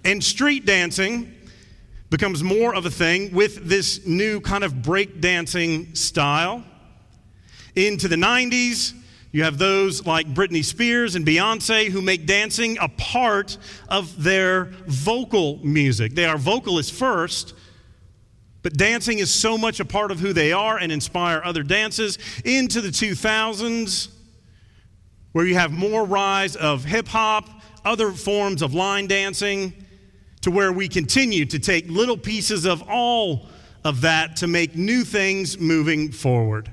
And 0.04 0.22
street 0.22 0.64
dancing 0.64 1.34
becomes 2.08 2.44
more 2.44 2.72
of 2.72 2.86
a 2.86 2.90
thing 2.90 3.34
with 3.34 3.68
this 3.68 4.06
new 4.06 4.40
kind 4.40 4.62
of 4.62 4.74
breakdancing 4.74 5.96
style. 5.96 6.62
Into 7.76 8.08
the 8.08 8.16
90s, 8.16 8.94
you 9.32 9.42
have 9.42 9.58
those 9.58 10.06
like 10.06 10.32
Britney 10.32 10.64
Spears 10.64 11.16
and 11.16 11.26
Beyonce 11.26 11.88
who 11.88 12.00
make 12.00 12.24
dancing 12.24 12.78
a 12.80 12.88
part 12.88 13.58
of 13.88 14.22
their 14.22 14.66
vocal 14.86 15.58
music. 15.64 16.14
They 16.14 16.24
are 16.24 16.38
vocalists 16.38 16.96
first, 16.96 17.52
but 18.62 18.76
dancing 18.76 19.18
is 19.18 19.34
so 19.34 19.58
much 19.58 19.80
a 19.80 19.84
part 19.84 20.12
of 20.12 20.20
who 20.20 20.32
they 20.32 20.52
are 20.52 20.78
and 20.78 20.92
inspire 20.92 21.42
other 21.44 21.64
dances. 21.64 22.16
Into 22.44 22.80
the 22.80 22.90
2000s, 22.90 24.08
where 25.32 25.44
you 25.44 25.56
have 25.56 25.72
more 25.72 26.04
rise 26.04 26.54
of 26.54 26.84
hip 26.84 27.08
hop, 27.08 27.50
other 27.84 28.12
forms 28.12 28.62
of 28.62 28.72
line 28.72 29.08
dancing, 29.08 29.72
to 30.42 30.50
where 30.52 30.72
we 30.72 30.86
continue 30.86 31.44
to 31.46 31.58
take 31.58 31.88
little 31.88 32.16
pieces 32.16 32.66
of 32.66 32.84
all 32.88 33.46
of 33.82 34.02
that 34.02 34.36
to 34.36 34.46
make 34.46 34.76
new 34.76 35.02
things 35.02 35.58
moving 35.58 36.12
forward. 36.12 36.70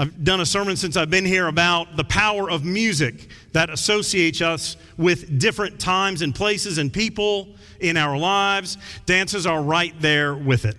I've 0.00 0.24
done 0.24 0.40
a 0.40 0.46
sermon 0.46 0.78
since 0.78 0.96
I've 0.96 1.10
been 1.10 1.26
here 1.26 1.48
about 1.48 1.98
the 1.98 2.04
power 2.04 2.50
of 2.50 2.64
music 2.64 3.28
that 3.52 3.68
associates 3.68 4.40
us 4.40 4.78
with 4.96 5.38
different 5.38 5.78
times 5.78 6.22
and 6.22 6.34
places 6.34 6.78
and 6.78 6.90
people 6.90 7.48
in 7.80 7.98
our 7.98 8.16
lives. 8.16 8.78
Dances 9.04 9.44
are 9.44 9.62
right 9.62 9.92
there 10.00 10.34
with 10.34 10.64
it. 10.64 10.78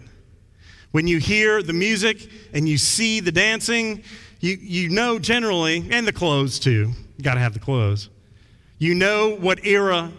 When 0.90 1.06
you 1.06 1.20
hear 1.20 1.62
the 1.62 1.72
music 1.72 2.32
and 2.56 2.68
you 2.68 2.80
see 2.80 3.20
the 3.20 3.32
dancing, 3.32 4.04
you, 4.40 4.58
you 4.60 4.90
know 4.90 5.20
generally, 5.20 5.88
and 5.92 6.08
the 6.08 6.14
clothes 6.14 6.58
too, 6.58 6.92
you 7.16 7.24
got 7.24 7.36
to 7.36 7.42
have 7.42 7.54
the 7.54 7.60
clothes. 7.60 8.10
You 8.80 8.96
know 8.96 9.36
what 9.36 9.64
era 9.64 10.12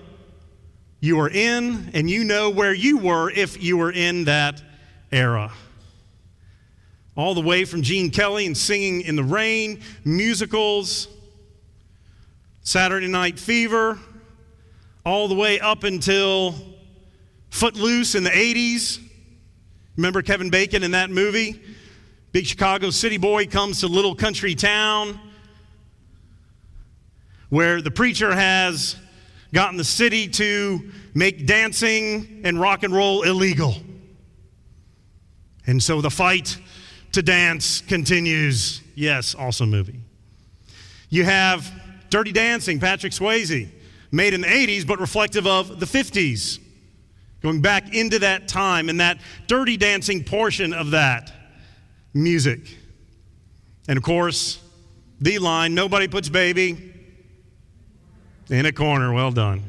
you 1.00 1.18
are 1.18 1.28
in, 1.28 1.90
and 1.92 2.08
you 2.08 2.22
know 2.22 2.50
where 2.50 2.72
you 2.72 2.98
were 2.98 3.32
if 3.32 3.60
you 3.60 3.78
were 3.78 3.90
in 3.90 4.26
that 4.26 4.62
era 5.10 5.50
all 7.16 7.34
the 7.34 7.40
way 7.40 7.64
from 7.64 7.82
Gene 7.82 8.10
Kelly 8.10 8.46
and 8.46 8.56
Singing 8.56 9.02
in 9.02 9.16
the 9.16 9.24
Rain, 9.24 9.80
musicals, 10.04 11.08
Saturday 12.62 13.08
Night 13.08 13.38
Fever, 13.38 13.98
all 15.04 15.28
the 15.28 15.34
way 15.34 15.60
up 15.60 15.84
until 15.84 16.54
Footloose 17.50 18.14
in 18.14 18.24
the 18.24 18.30
80s. 18.30 18.98
Remember 19.96 20.22
Kevin 20.22 20.48
Bacon 20.48 20.82
in 20.82 20.92
that 20.92 21.10
movie? 21.10 21.60
Big 22.32 22.46
Chicago 22.46 22.88
city 22.88 23.18
boy 23.18 23.46
comes 23.46 23.80
to 23.80 23.88
little 23.88 24.14
country 24.14 24.54
town 24.54 25.20
where 27.50 27.82
the 27.82 27.90
preacher 27.90 28.34
has 28.34 28.96
gotten 29.52 29.76
the 29.76 29.84
city 29.84 30.26
to 30.26 30.90
make 31.12 31.46
dancing 31.46 32.40
and 32.44 32.58
rock 32.58 32.82
and 32.82 32.94
roll 32.94 33.22
illegal. 33.22 33.76
And 35.66 35.82
so 35.82 36.00
the 36.00 36.08
fight 36.08 36.56
to 37.12 37.22
Dance 37.22 37.80
continues. 37.82 38.80
Yes, 38.94 39.34
awesome 39.34 39.70
movie. 39.70 40.00
You 41.08 41.24
have 41.24 41.70
Dirty 42.10 42.32
Dancing, 42.32 42.80
Patrick 42.80 43.12
Swayze, 43.12 43.68
made 44.10 44.34
in 44.34 44.42
the 44.42 44.46
80s 44.46 44.86
but 44.86 45.00
reflective 45.00 45.46
of 45.46 45.80
the 45.80 45.86
50s. 45.86 46.58
Going 47.42 47.60
back 47.60 47.94
into 47.94 48.20
that 48.20 48.46
time 48.46 48.88
and 48.88 49.00
that 49.00 49.18
dirty 49.48 49.76
dancing 49.76 50.22
portion 50.22 50.72
of 50.72 50.92
that 50.92 51.32
music. 52.14 52.60
And 53.88 53.96
of 53.96 54.04
course, 54.04 54.60
the 55.20 55.38
line 55.38 55.74
nobody 55.74 56.06
puts 56.06 56.28
baby 56.28 56.92
in 58.48 58.66
a 58.66 58.72
corner. 58.72 59.12
Well 59.12 59.32
done. 59.32 59.64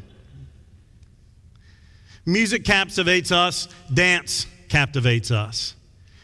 Music 2.26 2.64
captivates 2.64 3.32
us, 3.32 3.68
dance 3.92 4.46
captivates 4.70 5.32
us. 5.32 5.76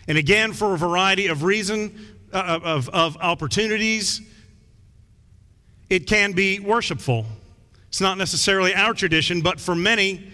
And 0.10 0.18
again, 0.18 0.54
for 0.54 0.74
a 0.74 0.78
variety 0.78 1.28
of 1.28 1.44
reason, 1.44 2.18
uh, 2.34 2.60
of, 2.64 2.90
of 2.90 3.16
opportunities, 3.18 4.22
it 5.88 6.08
can 6.08 6.34
be 6.34 6.60
worshipful. 6.60 7.28
It's 7.90 8.02
not 8.02 8.18
necessarily 8.18 8.74
our 8.74 8.96
tradition, 8.96 9.42
but 9.42 9.60
for 9.60 9.76
many, 9.76 10.34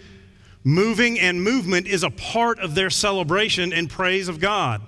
moving 0.64 1.20
and 1.20 1.42
movement 1.42 1.86
is 1.86 2.02
a 2.02 2.10
part 2.10 2.58
of 2.58 2.74
their 2.74 2.88
celebration 2.88 3.74
and 3.74 3.88
praise 3.88 4.28
of 4.28 4.40
God. 4.40 4.80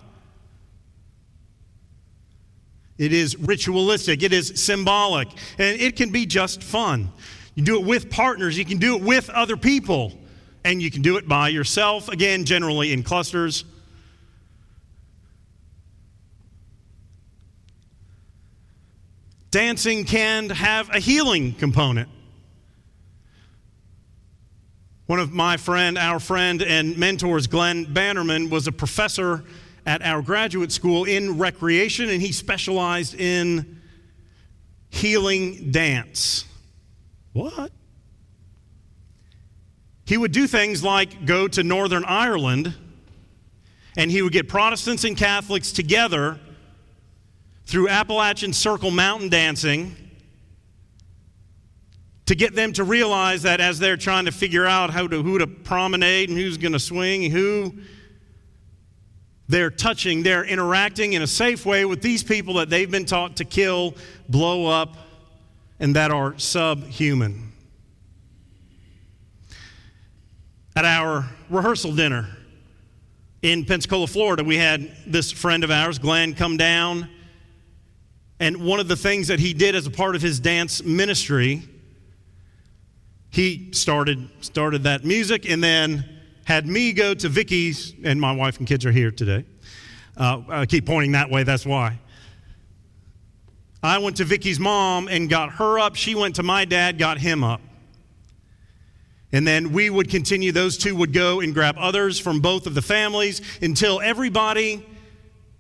It 2.97 3.13
is 3.13 3.37
ritualistic, 3.39 4.23
it 4.23 4.33
is 4.33 4.61
symbolic, 4.61 5.29
and 5.59 5.81
it 5.81 5.97
can 5.97 6.11
be 6.11 6.25
just 6.25 6.63
fun. 6.63 7.13
You 7.55 7.63
do 7.63 7.79
it 7.79 7.87
with 7.87 8.11
partners, 8.11 8.57
you 8.57 8.65
can 8.65 8.79
do 8.79 8.97
it 8.97 9.03
with 9.03 9.29
other 9.31 9.59
people 9.59 10.13
and 10.65 10.83
you 10.83 10.91
can 10.91 11.03
do 11.03 11.17
it 11.19 11.29
by 11.29 11.49
yourself, 11.49 12.09
again, 12.09 12.45
generally 12.45 12.93
in 12.93 13.03
clusters. 13.03 13.65
Dancing 19.51 20.05
can 20.05 20.51
have 20.51 20.95
a 20.95 20.99
healing 20.99 21.55
component. 21.55 22.09
One 25.07 25.19
of 25.19 25.33
my 25.33 25.57
friend, 25.57 25.97
our 25.97 26.21
friend 26.21 26.63
and 26.63 26.99
mentors, 26.99 27.47
Glenn 27.47 27.93
Bannerman, 27.93 28.51
was 28.51 28.67
a 28.67 28.73
professor 28.73 29.45
at 29.87 30.03
our 30.03 30.21
graduate 30.21 30.71
school 30.71 31.05
in 31.05 31.39
recreation, 31.39 32.11
and 32.11 32.21
he 32.21 32.31
specialized 32.31 33.15
in 33.15 33.81
healing 34.91 35.71
dance. 35.71 36.45
What? 37.33 37.73
He 40.05 40.17
would 40.17 40.33
do 40.33 40.47
things 40.47 40.83
like 40.83 41.25
go 41.25 41.49
to 41.49 41.63
Northern 41.63 42.05
Ireland 42.05 42.75
and 43.97 44.11
he 44.11 44.23
would 44.23 44.33
get 44.33 44.49
Protestants 44.49 45.05
and 45.05 45.17
Catholics 45.17 45.73
together 45.73 46.39
through 47.69 47.87
Appalachian 47.91 48.55
Circle 48.55 48.91
mountain 48.91 49.29
dancing 49.29 49.95
to 52.25 52.35
get 52.35 52.55
them 52.55 52.73
to 52.73 52.83
realize 52.83 53.43
that 53.43 53.61
as 53.61 53.79
they're 53.79 53.99
trying 53.99 54.25
to 54.25 54.33
figure 54.33 54.65
out 54.65 54.89
how 54.89 55.07
to, 55.07 55.23
who 55.23 55.37
to 55.39 55.47
promenade 55.47 56.31
and 56.31 56.39
who's 56.39 56.57
going 56.57 56.73
to 56.73 56.79
swing, 56.79 57.31
who 57.31 57.75
they're 59.49 59.71
touching, 59.71 60.23
they're 60.23 60.45
interacting 60.45 61.13
in 61.13 61.21
a 61.21 61.27
safe 61.27 61.67
way 61.67 61.85
with 61.85 62.01
these 62.01 62.25
people 62.25 62.55
that 62.55 62.71
they've 62.71 62.91
been 62.91 63.05
taught 63.05 63.37
to 63.37 63.45
kill, 63.45 63.95
blow 64.31 64.65
up, 64.65 64.97
and 65.79 65.95
that 65.95 66.11
are 66.11 66.39
subhuman. 66.39 67.53
At 70.75 70.87
our 70.87 71.29
rehearsal 71.51 71.95
dinner 71.95 72.29
in 73.43 73.67
Pensacola, 73.67 74.07
Florida, 74.07 74.43
we 74.43 74.57
had 74.57 74.91
this 75.07 75.31
friend 75.31 75.65
of 75.65 75.71
ours, 75.71 75.99
Glenn, 75.99 76.33
come 76.33 76.57
down. 76.57 77.11
And 78.41 78.65
one 78.65 78.81
of 78.81 78.89
the 78.89 78.97
things 78.97 79.29
that 79.29 79.41
he 79.41 79.53
did 79.53 79.75
as 79.75 79.87
a 79.87 79.91
part 79.91 80.15
of 80.15 80.23
his 80.23 80.39
dance 80.39 80.83
ministry 80.83 81.63
he 83.31 83.71
started 83.73 84.29
started 84.41 84.85
that 84.85 85.05
music 85.05 85.49
and 85.49 85.63
then 85.63 86.05
had 86.45 86.67
me 86.67 86.93
go 86.93 87.13
to 87.13 87.29
Vicky's, 87.29 87.95
and 88.03 88.21
my 88.21 88.33
wife 88.33 88.59
and 88.59 88.67
kids 88.67 88.87
are 88.87 88.93
here 88.93 89.11
today. 89.11 89.45
Uh, 90.17 90.41
I 90.49 90.67
keep 90.67 90.87
pointing 90.87 91.13
that 91.13 91.31
way, 91.31 91.43
that's 91.43 91.67
why. 91.67 91.99
I 93.83 93.99
went 93.99 94.17
to 94.17 94.25
Vicky's 94.25 94.59
mom 94.59 95.09
and 95.09 95.29
got 95.29 95.53
her 95.53 95.79
up. 95.79 95.95
She 95.95 96.15
went 96.15 96.37
to 96.37 96.43
my 96.43 96.65
dad, 96.65 96.99
got 96.99 97.19
him 97.19 97.45
up. 97.45 97.61
And 99.31 99.47
then 99.47 99.73
we 99.73 99.91
would 99.91 100.09
continue, 100.09 100.51
those 100.51 100.79
two 100.79 100.97
would 100.97 101.13
go 101.13 101.41
and 101.41 101.53
grab 101.53 101.77
others 101.79 102.19
from 102.19 102.41
both 102.41 102.67
of 102.67 102.75
the 102.75 102.83
families 102.83 103.43
until 103.61 104.01
everybody 104.01 104.85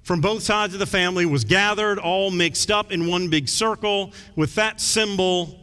from 0.08 0.22
both 0.22 0.42
sides 0.42 0.72
of 0.72 0.80
the 0.80 0.86
family 0.86 1.26
was 1.26 1.44
gathered, 1.44 1.98
all 1.98 2.30
mixed 2.30 2.70
up 2.70 2.90
in 2.90 3.08
one 3.08 3.28
big 3.28 3.46
circle 3.46 4.10
with 4.36 4.54
that 4.54 4.80
symbol 4.80 5.60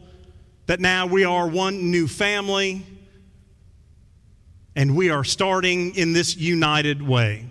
that 0.66 0.78
now 0.78 1.04
we 1.04 1.24
are 1.24 1.48
one 1.48 1.90
new 1.90 2.06
family 2.06 2.86
and 4.76 4.94
we 4.94 5.10
are 5.10 5.24
starting 5.24 5.96
in 5.96 6.12
this 6.12 6.36
united 6.36 7.02
way. 7.02 7.44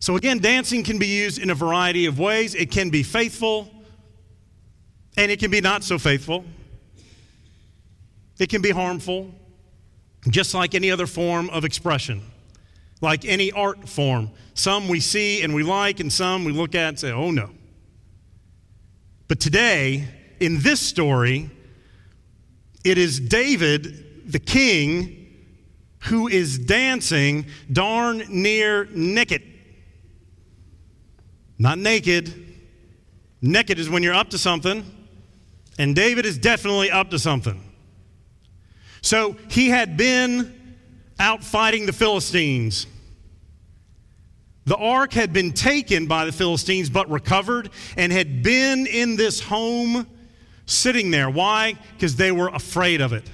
So, 0.00 0.16
again, 0.16 0.38
dancing 0.38 0.82
can 0.84 0.98
be 0.98 1.06
used 1.06 1.38
in 1.38 1.48
a 1.48 1.54
variety 1.54 2.04
of 2.04 2.18
ways. 2.18 2.54
It 2.54 2.70
can 2.70 2.90
be 2.90 3.02
faithful, 3.02 3.70
and 5.16 5.32
it 5.32 5.38
can 5.38 5.50
be 5.50 5.62
not 5.62 5.82
so 5.82 5.98
faithful. 5.98 6.44
It 8.38 8.50
can 8.50 8.60
be 8.60 8.70
harmful, 8.70 9.34
just 10.28 10.52
like 10.52 10.74
any 10.74 10.90
other 10.90 11.06
form 11.06 11.48
of 11.48 11.64
expression, 11.64 12.20
like 13.00 13.24
any 13.24 13.50
art 13.52 13.88
form. 13.88 14.30
Some 14.54 14.88
we 14.88 15.00
see 15.00 15.42
and 15.42 15.54
we 15.54 15.62
like, 15.62 16.00
and 16.00 16.12
some 16.12 16.44
we 16.44 16.52
look 16.52 16.74
at 16.74 16.88
and 16.88 16.98
say, 16.98 17.12
oh 17.12 17.30
no. 17.30 17.50
But 19.28 19.40
today, 19.40 20.08
in 20.40 20.60
this 20.60 20.80
story, 20.80 21.50
it 22.84 22.98
is 22.98 23.20
David, 23.20 24.32
the 24.32 24.38
king, 24.38 25.16
who 26.04 26.28
is 26.28 26.58
dancing 26.58 27.46
darn 27.70 28.24
near 28.28 28.86
naked. 28.86 29.42
Not 31.58 31.78
naked. 31.78 32.56
Naked 33.42 33.78
is 33.78 33.88
when 33.88 34.02
you're 34.02 34.14
up 34.14 34.30
to 34.30 34.38
something, 34.38 34.84
and 35.78 35.94
David 35.94 36.26
is 36.26 36.38
definitely 36.38 36.90
up 36.90 37.10
to 37.10 37.18
something. 37.18 37.62
So 39.02 39.36
he 39.48 39.68
had 39.68 39.96
been 39.96 40.76
out 41.18 41.44
fighting 41.44 41.86
the 41.86 41.92
Philistines. 41.92 42.86
The 44.66 44.76
ark 44.76 45.12
had 45.12 45.32
been 45.32 45.52
taken 45.52 46.06
by 46.06 46.26
the 46.26 46.32
Philistines 46.32 46.90
but 46.90 47.10
recovered 47.10 47.70
and 47.96 48.12
had 48.12 48.42
been 48.42 48.86
in 48.86 49.16
this 49.16 49.40
home 49.40 50.06
sitting 50.66 51.10
there. 51.10 51.30
Why? 51.30 51.76
Because 51.94 52.16
they 52.16 52.30
were 52.30 52.48
afraid 52.48 53.00
of 53.00 53.12
it. 53.12 53.28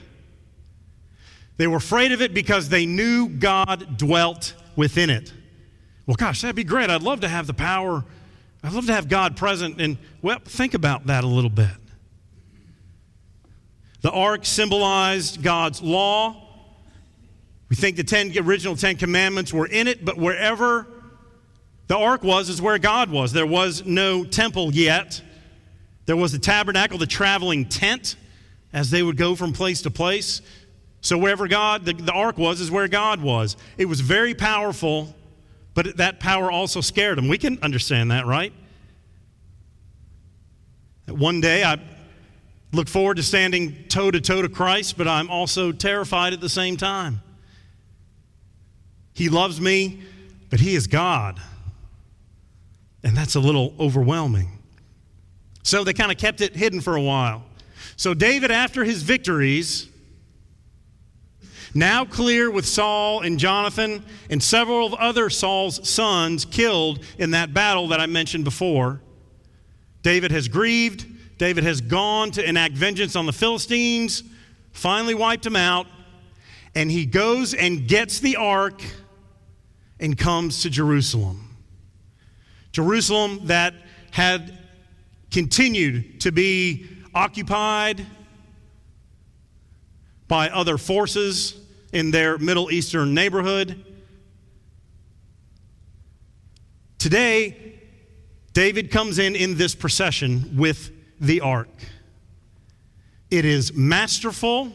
They 1.57 1.67
were 1.67 1.79
afraid 1.79 2.13
of 2.13 2.23
it 2.23 2.33
because 2.33 2.69
they 2.69 2.87
knew 2.87 3.29
God 3.29 3.99
dwelt 3.99 4.55
within 4.77 5.11
it. 5.11 5.33
Well, 6.07 6.17
gosh, 6.17 6.43
that'd 6.43 6.55
be 6.55 6.65
great. 6.65 6.91
I'd 6.91 7.03
love 7.03 7.21
to 7.21 7.29
have 7.29 7.47
the 7.47 7.55
power. 7.55 8.05
I'd 8.63 8.73
love 8.73 8.87
to 8.87 8.93
have 8.93 9.09
God 9.09 9.37
present. 9.37 9.81
And, 9.81 9.99
well, 10.23 10.39
think 10.45 10.75
about 10.75 11.07
that 11.07 11.25
a 11.25 11.27
little 11.27 11.51
bit. 11.51 11.69
The 14.03 14.11
ark 14.11 14.45
symbolized 14.45 15.43
God's 15.43 15.83
law. 15.83 16.43
We 17.69 17.75
think 17.75 17.97
the 17.97 18.05
ten, 18.05 18.33
original 18.39 18.77
Ten 18.77 18.97
Commandments 18.97 19.53
were 19.53 19.67
in 19.67 19.89
it, 19.89 20.05
but 20.05 20.17
wherever 20.17 20.87
the 21.89 21.97
ark 21.97 22.25
was 22.25 22.49
is 22.49 22.61
where 22.61 22.79
God 22.79 23.11
was. 23.11 23.33
There 23.33 23.47
was 23.47 23.85
no 23.85 24.25
temple 24.25 24.75
yet. 24.75 25.23
There 26.07 26.17
was 26.17 26.33
the 26.33 26.39
tabernacle, 26.39 26.99
the 26.99 27.07
traveling 27.07 27.67
tent, 27.67 28.17
as 28.73 28.91
they 28.91 29.03
would 29.03 29.17
go 29.17 29.35
from 29.37 29.53
place 29.53 29.83
to 29.83 29.91
place. 29.91 30.43
So 31.01 31.17
wherever 31.17 31.47
God, 31.47 31.85
the, 31.85 31.93
the 31.93 32.13
ark 32.13 32.39
was, 32.39 32.61
is 32.61 32.71
where 32.71 32.89
God 32.89 33.21
was. 33.21 33.57
It 33.79 33.87
was 33.87 34.01
very 34.01 34.35
powerful, 34.35 35.15
but 35.75 35.97
that 35.99 36.19
power 36.19 36.51
also 36.51 36.81
scared 36.81 37.19
them. 37.19 37.29
We 37.29 37.39
can 37.39 37.59
understand 37.63 38.11
that, 38.11 38.27
right? 38.27 38.53
One 41.07 41.41
day 41.41 41.63
I 41.63 41.81
look 42.73 42.89
forward 42.89 43.19
to 43.19 43.23
standing 43.23 43.85
toe 43.89 44.11
to 44.11 44.21
toe 44.21 44.43
to 44.43 44.49
Christ, 44.49 44.99
but 44.99 45.07
I'm 45.07 45.31
also 45.31 45.71
terrified 45.71 46.33
at 46.33 46.41
the 46.41 46.49
same 46.49 46.77
time. 46.77 47.23
He 49.15 49.29
loves 49.29 49.61
me, 49.61 50.03
but 50.51 50.59
He 50.61 50.75
is 50.75 50.89
God. 50.89 51.41
And 53.07 53.17
that's 53.17 53.37
a 53.37 53.41
little 53.41 53.73
overwhelming. 53.79 54.59
So 55.63 55.85
they 55.85 55.93
kind 55.93 56.11
of 56.11 56.19
kept 56.19 56.41
it 56.41 56.57
hidden 56.57 56.81
for 56.81 56.97
a 56.97 57.01
while. 57.01 57.45
So 57.95 58.15
David, 58.15 58.51
after 58.51 58.83
his 58.83 59.05
victories, 59.05 59.89
now 61.73 62.05
clear 62.05 62.51
with 62.51 62.67
Saul 62.67 63.21
and 63.21 63.39
Jonathan 63.39 64.05
and 64.29 64.43
several 64.43 64.89
of 64.89 64.95
other 64.95 65.31
Saul's 65.31 65.89
sons 65.89 66.45
killed 66.45 67.05
in 67.17 67.31
that 67.31 67.55
battle 67.55 67.87
that 67.89 68.01
I 68.01 68.07
mentioned 68.07 68.43
before, 68.43 69.01
David 70.03 70.33
has 70.33 70.49
grieved. 70.49 71.07
David 71.39 71.63
has 71.63 71.81
gone 71.81 72.33
to 72.33 72.45
enact 72.45 72.75
vengeance 72.75 73.15
on 73.15 73.25
the 73.25 73.33
Philistines, 73.33 74.25
finally 74.73 75.15
wiped 75.15 75.45
them 75.45 75.55
out, 75.55 75.87
and 76.75 76.91
he 76.91 77.07
goes 77.07 77.55
and 77.55 77.87
gets 77.87 78.19
the 78.19 78.35
ark 78.35 78.83
and 80.01 80.19
comes 80.19 80.63
to 80.63 80.71
Jerusalem. 80.71 81.46
Jerusalem 82.77 83.47
that 83.47 83.73
had 84.11 84.59
continued 85.31 86.21
to 86.21 86.31
be 86.31 86.87
occupied 87.15 88.05
by 90.29 90.51
other 90.51 90.77
forces 90.77 91.59
in 91.95 92.11
their 92.11 92.37
Middle 92.37 92.71
Eastern 92.71 93.15
neighborhood. 93.15 93.83
Today, 96.99 97.81
David 98.53 98.91
comes 98.91 99.19
in 99.19 99.35
in 99.35 99.57
this 99.57 99.75
procession 99.75 100.59
with 100.59 100.91
the 101.19 101.41
ark. 101.41 101.71
It 103.31 103.47
is 103.47 103.73
masterful, 103.73 104.71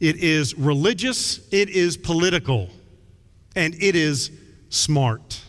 it 0.00 0.16
is 0.16 0.58
religious, 0.58 1.38
it 1.52 1.68
is 1.68 1.96
political, 1.96 2.68
and 3.54 3.76
it 3.80 3.94
is 3.94 4.32
smart. 4.70 5.42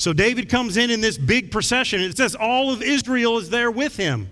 So 0.00 0.14
David 0.14 0.48
comes 0.48 0.78
in 0.78 0.90
in 0.90 1.02
this 1.02 1.18
big 1.18 1.50
procession. 1.50 2.00
It 2.00 2.16
says 2.16 2.34
all 2.34 2.72
of 2.72 2.80
Israel 2.80 3.36
is 3.36 3.50
there 3.50 3.70
with 3.70 3.98
him. 3.98 4.30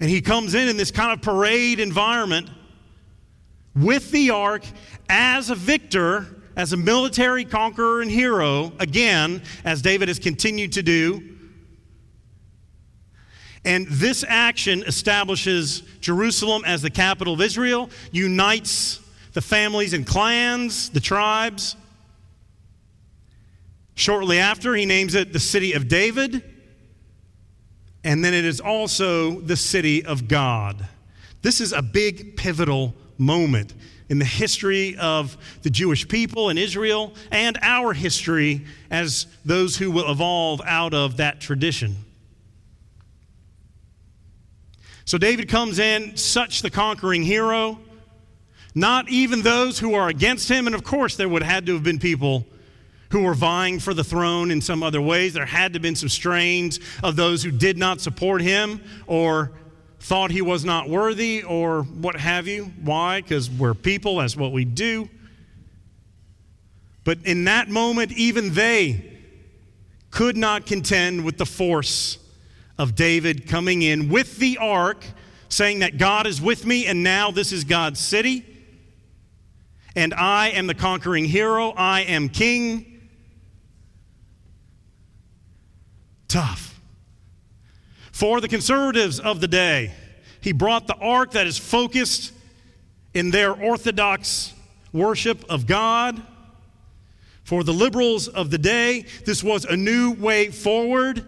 And 0.00 0.10
he 0.10 0.20
comes 0.20 0.56
in 0.56 0.66
in 0.66 0.76
this 0.76 0.90
kind 0.90 1.12
of 1.12 1.22
parade 1.22 1.78
environment 1.78 2.50
with 3.72 4.10
the 4.10 4.30
ark 4.30 4.64
as 5.08 5.48
a 5.48 5.54
victor, 5.54 6.42
as 6.56 6.72
a 6.72 6.76
military 6.76 7.44
conqueror 7.44 8.02
and 8.02 8.10
hero, 8.10 8.72
again, 8.80 9.40
as 9.64 9.80
David 9.80 10.08
has 10.08 10.18
continued 10.18 10.72
to 10.72 10.82
do. 10.82 11.36
And 13.64 13.86
this 13.86 14.24
action 14.26 14.82
establishes 14.82 15.82
Jerusalem 16.00 16.64
as 16.66 16.82
the 16.82 16.90
capital 16.90 17.34
of 17.34 17.40
Israel, 17.40 17.90
unites 18.10 18.98
the 19.34 19.40
families 19.40 19.92
and 19.92 20.04
clans, 20.04 20.90
the 20.90 21.00
tribes. 21.00 21.76
Shortly 23.94 24.38
after, 24.38 24.74
he 24.74 24.86
names 24.86 25.14
it 25.14 25.32
the 25.32 25.40
city 25.40 25.72
of 25.72 25.88
David. 25.88 26.42
And 28.02 28.24
then 28.24 28.34
it 28.34 28.44
is 28.44 28.60
also 28.60 29.40
the 29.40 29.56
city 29.56 30.04
of 30.04 30.28
God. 30.28 30.86
This 31.42 31.60
is 31.60 31.72
a 31.72 31.82
big 31.82 32.36
pivotal 32.36 32.94
moment 33.18 33.72
in 34.08 34.18
the 34.18 34.24
history 34.24 34.96
of 34.96 35.36
the 35.62 35.70
Jewish 35.70 36.06
people 36.06 36.50
in 36.50 36.58
Israel 36.58 37.14
and 37.30 37.58
our 37.62 37.92
history 37.92 38.66
as 38.90 39.26
those 39.44 39.76
who 39.76 39.90
will 39.90 40.10
evolve 40.10 40.60
out 40.66 40.92
of 40.92 41.16
that 41.16 41.40
tradition. 41.40 41.96
So 45.06 45.18
David 45.18 45.48
comes 45.48 45.78
in, 45.78 46.16
such 46.16 46.62
the 46.62 46.70
conquering 46.70 47.22
hero, 47.22 47.78
not 48.74 49.08
even 49.08 49.42
those 49.42 49.78
who 49.78 49.94
are 49.94 50.08
against 50.08 50.50
him. 50.50 50.66
And 50.66 50.74
of 50.74 50.82
course, 50.82 51.16
there 51.16 51.28
would 51.28 51.42
have 51.42 51.52
had 51.52 51.66
to 51.66 51.74
have 51.74 51.82
been 51.82 51.98
people 51.98 52.46
who 53.10 53.22
were 53.22 53.34
vying 53.34 53.78
for 53.78 53.94
the 53.94 54.04
throne 54.04 54.50
in 54.50 54.60
some 54.60 54.82
other 54.82 55.00
ways. 55.00 55.34
There 55.34 55.46
had 55.46 55.72
to 55.72 55.76
have 55.76 55.82
been 55.82 55.96
some 55.96 56.08
strains 56.08 56.80
of 57.02 57.16
those 57.16 57.42
who 57.42 57.50
did 57.50 57.78
not 57.78 58.00
support 58.00 58.42
him 58.42 58.82
or 59.06 59.52
thought 60.00 60.30
he 60.30 60.42
was 60.42 60.64
not 60.64 60.88
worthy 60.88 61.42
or 61.42 61.82
what 61.82 62.16
have 62.16 62.46
you. 62.46 62.64
Why? 62.82 63.22
Because 63.22 63.50
we're 63.50 63.74
people, 63.74 64.16
that's 64.16 64.36
what 64.36 64.52
we 64.52 64.64
do. 64.64 65.08
But 67.04 67.18
in 67.24 67.44
that 67.44 67.68
moment, 67.68 68.12
even 68.12 68.52
they 68.54 69.18
could 70.10 70.36
not 70.36 70.66
contend 70.66 71.24
with 71.24 71.38
the 71.38 71.46
force 71.46 72.18
of 72.78 72.94
David 72.94 73.46
coming 73.46 73.82
in 73.82 74.08
with 74.08 74.38
the 74.38 74.58
ark, 74.58 75.04
saying 75.48 75.80
that 75.80 75.98
God 75.98 76.26
is 76.26 76.40
with 76.40 76.66
me 76.66 76.86
and 76.86 77.02
now 77.02 77.30
this 77.30 77.52
is 77.52 77.64
God's 77.64 78.00
city. 78.00 78.44
And 79.96 80.12
I 80.12 80.48
am 80.48 80.66
the 80.66 80.74
conquering 80.74 81.24
hero, 81.24 81.70
I 81.70 82.02
am 82.02 82.28
king. 82.28 82.93
Tough. 86.34 86.80
For 88.10 88.40
the 88.40 88.48
conservatives 88.48 89.20
of 89.20 89.40
the 89.40 89.46
day, 89.46 89.92
he 90.40 90.50
brought 90.50 90.88
the 90.88 90.96
ark 90.96 91.30
that 91.30 91.46
is 91.46 91.58
focused 91.58 92.32
in 93.12 93.30
their 93.30 93.52
orthodox 93.52 94.52
worship 94.92 95.44
of 95.48 95.68
God. 95.68 96.20
For 97.44 97.62
the 97.62 97.72
liberals 97.72 98.26
of 98.26 98.50
the 98.50 98.58
day, 98.58 99.04
this 99.24 99.44
was 99.44 99.64
a 99.64 99.76
new 99.76 100.10
way 100.14 100.50
forward 100.50 101.24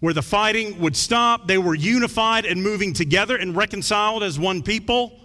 where 0.00 0.14
the 0.14 0.22
fighting 0.22 0.80
would 0.80 0.96
stop. 0.96 1.46
They 1.46 1.58
were 1.58 1.76
unified 1.76 2.46
and 2.46 2.64
moving 2.64 2.92
together 2.92 3.36
and 3.36 3.54
reconciled 3.54 4.24
as 4.24 4.36
one 4.36 4.64
people. 4.64 5.16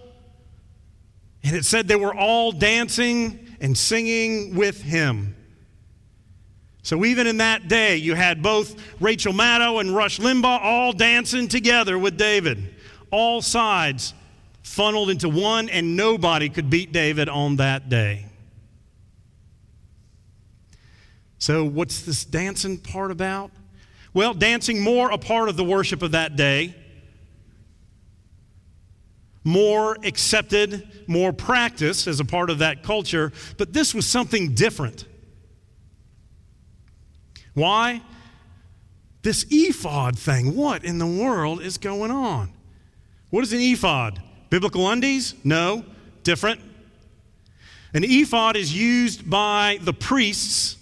And 1.42 1.56
it 1.56 1.64
said 1.64 1.88
they 1.88 1.96
were 1.96 2.14
all 2.14 2.52
dancing 2.52 3.56
and 3.60 3.76
singing 3.76 4.54
with 4.54 4.82
him. 4.82 5.35
So 6.86 7.04
even 7.04 7.26
in 7.26 7.38
that 7.38 7.66
day, 7.66 7.96
you 7.96 8.14
had 8.14 8.44
both 8.44 8.76
Rachel 9.00 9.32
Maddow 9.32 9.80
and 9.80 9.92
Rush 9.92 10.20
Limbaugh 10.20 10.60
all 10.62 10.92
dancing 10.92 11.48
together 11.48 11.98
with 11.98 12.16
David. 12.16 12.76
All 13.10 13.42
sides 13.42 14.14
funneled 14.62 15.10
into 15.10 15.28
one, 15.28 15.68
and 15.68 15.96
nobody 15.96 16.48
could 16.48 16.70
beat 16.70 16.92
David 16.92 17.28
on 17.28 17.56
that 17.56 17.88
day. 17.88 18.26
So, 21.38 21.64
what's 21.64 22.02
this 22.02 22.24
dancing 22.24 22.78
part 22.78 23.10
about? 23.10 23.50
Well, 24.14 24.32
dancing 24.32 24.80
more 24.80 25.10
a 25.10 25.18
part 25.18 25.48
of 25.48 25.56
the 25.56 25.64
worship 25.64 26.02
of 26.02 26.12
that 26.12 26.36
day, 26.36 26.72
more 29.42 29.96
accepted, 30.04 30.88
more 31.08 31.32
practiced 31.32 32.06
as 32.06 32.20
a 32.20 32.24
part 32.24 32.48
of 32.48 32.60
that 32.60 32.84
culture, 32.84 33.32
but 33.56 33.72
this 33.72 33.92
was 33.92 34.06
something 34.06 34.54
different. 34.54 35.04
Why? 37.56 38.02
This 39.22 39.46
ephod 39.50 40.18
thing. 40.18 40.54
What 40.54 40.84
in 40.84 40.98
the 40.98 41.06
world 41.06 41.62
is 41.62 41.78
going 41.78 42.10
on? 42.10 42.52
What 43.30 43.44
is 43.44 43.52
an 43.54 43.60
ephod? 43.60 44.22
Biblical 44.50 44.88
undies? 44.90 45.34
No, 45.42 45.82
different. 46.22 46.60
An 47.94 48.04
ephod 48.04 48.56
is 48.56 48.76
used 48.76 49.28
by 49.28 49.78
the 49.80 49.94
priests 49.94 50.76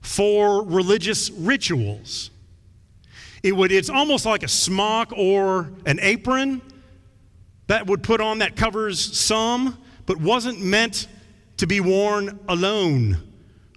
for 0.00 0.64
religious 0.64 1.28
rituals. 1.28 2.30
It 3.42 3.54
would, 3.54 3.70
it's 3.70 3.90
almost 3.90 4.24
like 4.24 4.42
a 4.42 4.48
smock 4.48 5.12
or 5.14 5.70
an 5.84 5.98
apron 6.00 6.62
that 7.66 7.86
would 7.86 8.02
put 8.02 8.22
on 8.22 8.38
that 8.38 8.56
covers 8.56 8.98
some, 8.98 9.76
but 10.06 10.16
wasn't 10.16 10.62
meant 10.62 11.08
to 11.58 11.66
be 11.66 11.80
worn 11.80 12.40
alone. 12.48 13.18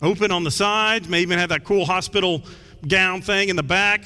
Open 0.01 0.31
on 0.31 0.43
the 0.43 0.51
sides, 0.51 1.07
may 1.07 1.21
even 1.21 1.39
have 1.39 1.49
that 1.49 1.63
cool 1.63 1.85
hospital 1.85 2.43
gown 2.87 3.21
thing 3.21 3.49
in 3.49 3.55
the 3.55 3.63
back. 3.63 4.05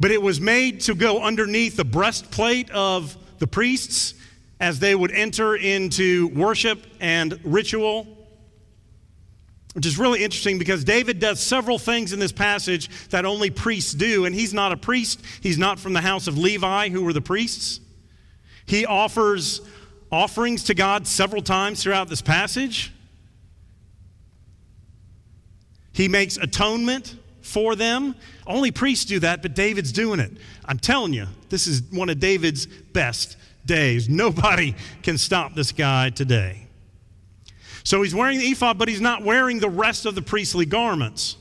But 0.00 0.10
it 0.10 0.20
was 0.20 0.40
made 0.40 0.80
to 0.82 0.94
go 0.94 1.22
underneath 1.22 1.76
the 1.76 1.84
breastplate 1.84 2.70
of 2.70 3.16
the 3.38 3.46
priests 3.46 4.14
as 4.60 4.78
they 4.78 4.94
would 4.94 5.12
enter 5.12 5.54
into 5.56 6.28
worship 6.28 6.84
and 7.00 7.38
ritual 7.44 8.14
which 9.74 9.86
is 9.86 9.98
really 9.98 10.22
interesting 10.22 10.58
because 10.58 10.84
David 10.84 11.18
does 11.18 11.40
several 11.40 11.78
things 11.78 12.12
in 12.12 12.20
this 12.20 12.32
passage 12.32 12.88
that 13.08 13.24
only 13.24 13.50
priests 13.50 13.92
do, 13.92 14.24
and 14.24 14.34
he's 14.34 14.54
not 14.54 14.70
a 14.70 14.76
priest. 14.76 15.20
He's 15.40 15.58
not 15.58 15.80
from 15.80 15.92
the 15.92 16.00
house 16.00 16.28
of 16.28 16.38
Levi, 16.38 16.90
who 16.90 17.02
were 17.02 17.12
the 17.12 17.20
priests. 17.20 17.80
He 18.66 18.86
offers 18.86 19.60
offerings 20.12 20.62
to 20.64 20.74
God 20.74 21.08
several 21.08 21.42
times 21.42 21.82
throughout 21.82 22.08
this 22.08 22.22
passage. 22.22 22.92
He 25.94 26.08
makes 26.08 26.36
atonement 26.36 27.16
for 27.40 27.76
them. 27.76 28.14
Only 28.46 28.70
priests 28.70 29.04
do 29.04 29.20
that, 29.20 29.40
but 29.40 29.54
David's 29.54 29.92
doing 29.92 30.20
it. 30.20 30.32
I'm 30.66 30.78
telling 30.78 31.14
you, 31.14 31.26
this 31.48 31.66
is 31.66 31.82
one 31.90 32.10
of 32.10 32.18
David's 32.20 32.66
best 32.66 33.36
days. 33.64 34.08
Nobody 34.08 34.74
can 35.02 35.16
stop 35.16 35.54
this 35.54 35.72
guy 35.72 36.10
today. 36.10 36.66
So 37.84 38.02
he's 38.02 38.14
wearing 38.14 38.38
the 38.38 38.46
ephod, 38.46 38.76
but 38.76 38.88
he's 38.88 39.00
not 39.00 39.22
wearing 39.22 39.60
the 39.60 39.68
rest 39.68 40.04
of 40.04 40.14
the 40.14 40.22
priestly 40.22 40.66
garments. 40.66 41.36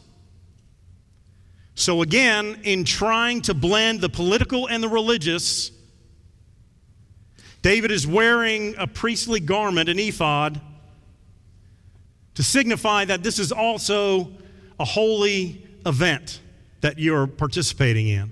So 1.75 2.01
again, 2.01 2.59
in 2.63 2.83
trying 2.83 3.41
to 3.43 3.53
blend 3.53 4.01
the 4.01 4.09
political 4.09 4.67
and 4.67 4.83
the 4.83 4.89
religious, 4.89 5.71
David 7.63 7.91
is 7.91 8.05
wearing 8.05 8.75
a 8.77 8.85
priestly 8.85 9.39
garment, 9.39 9.89
an 9.89 9.97
ephod, 9.97 10.61
to 12.35 12.43
signify 12.43 13.05
that 13.05 13.23
this 13.23 13.39
is 13.39 13.51
also 13.51 14.31
a 14.79 14.85
holy 14.85 15.65
event 15.85 16.41
that 16.81 16.99
you're 16.99 17.27
participating 17.27 18.07
in, 18.07 18.31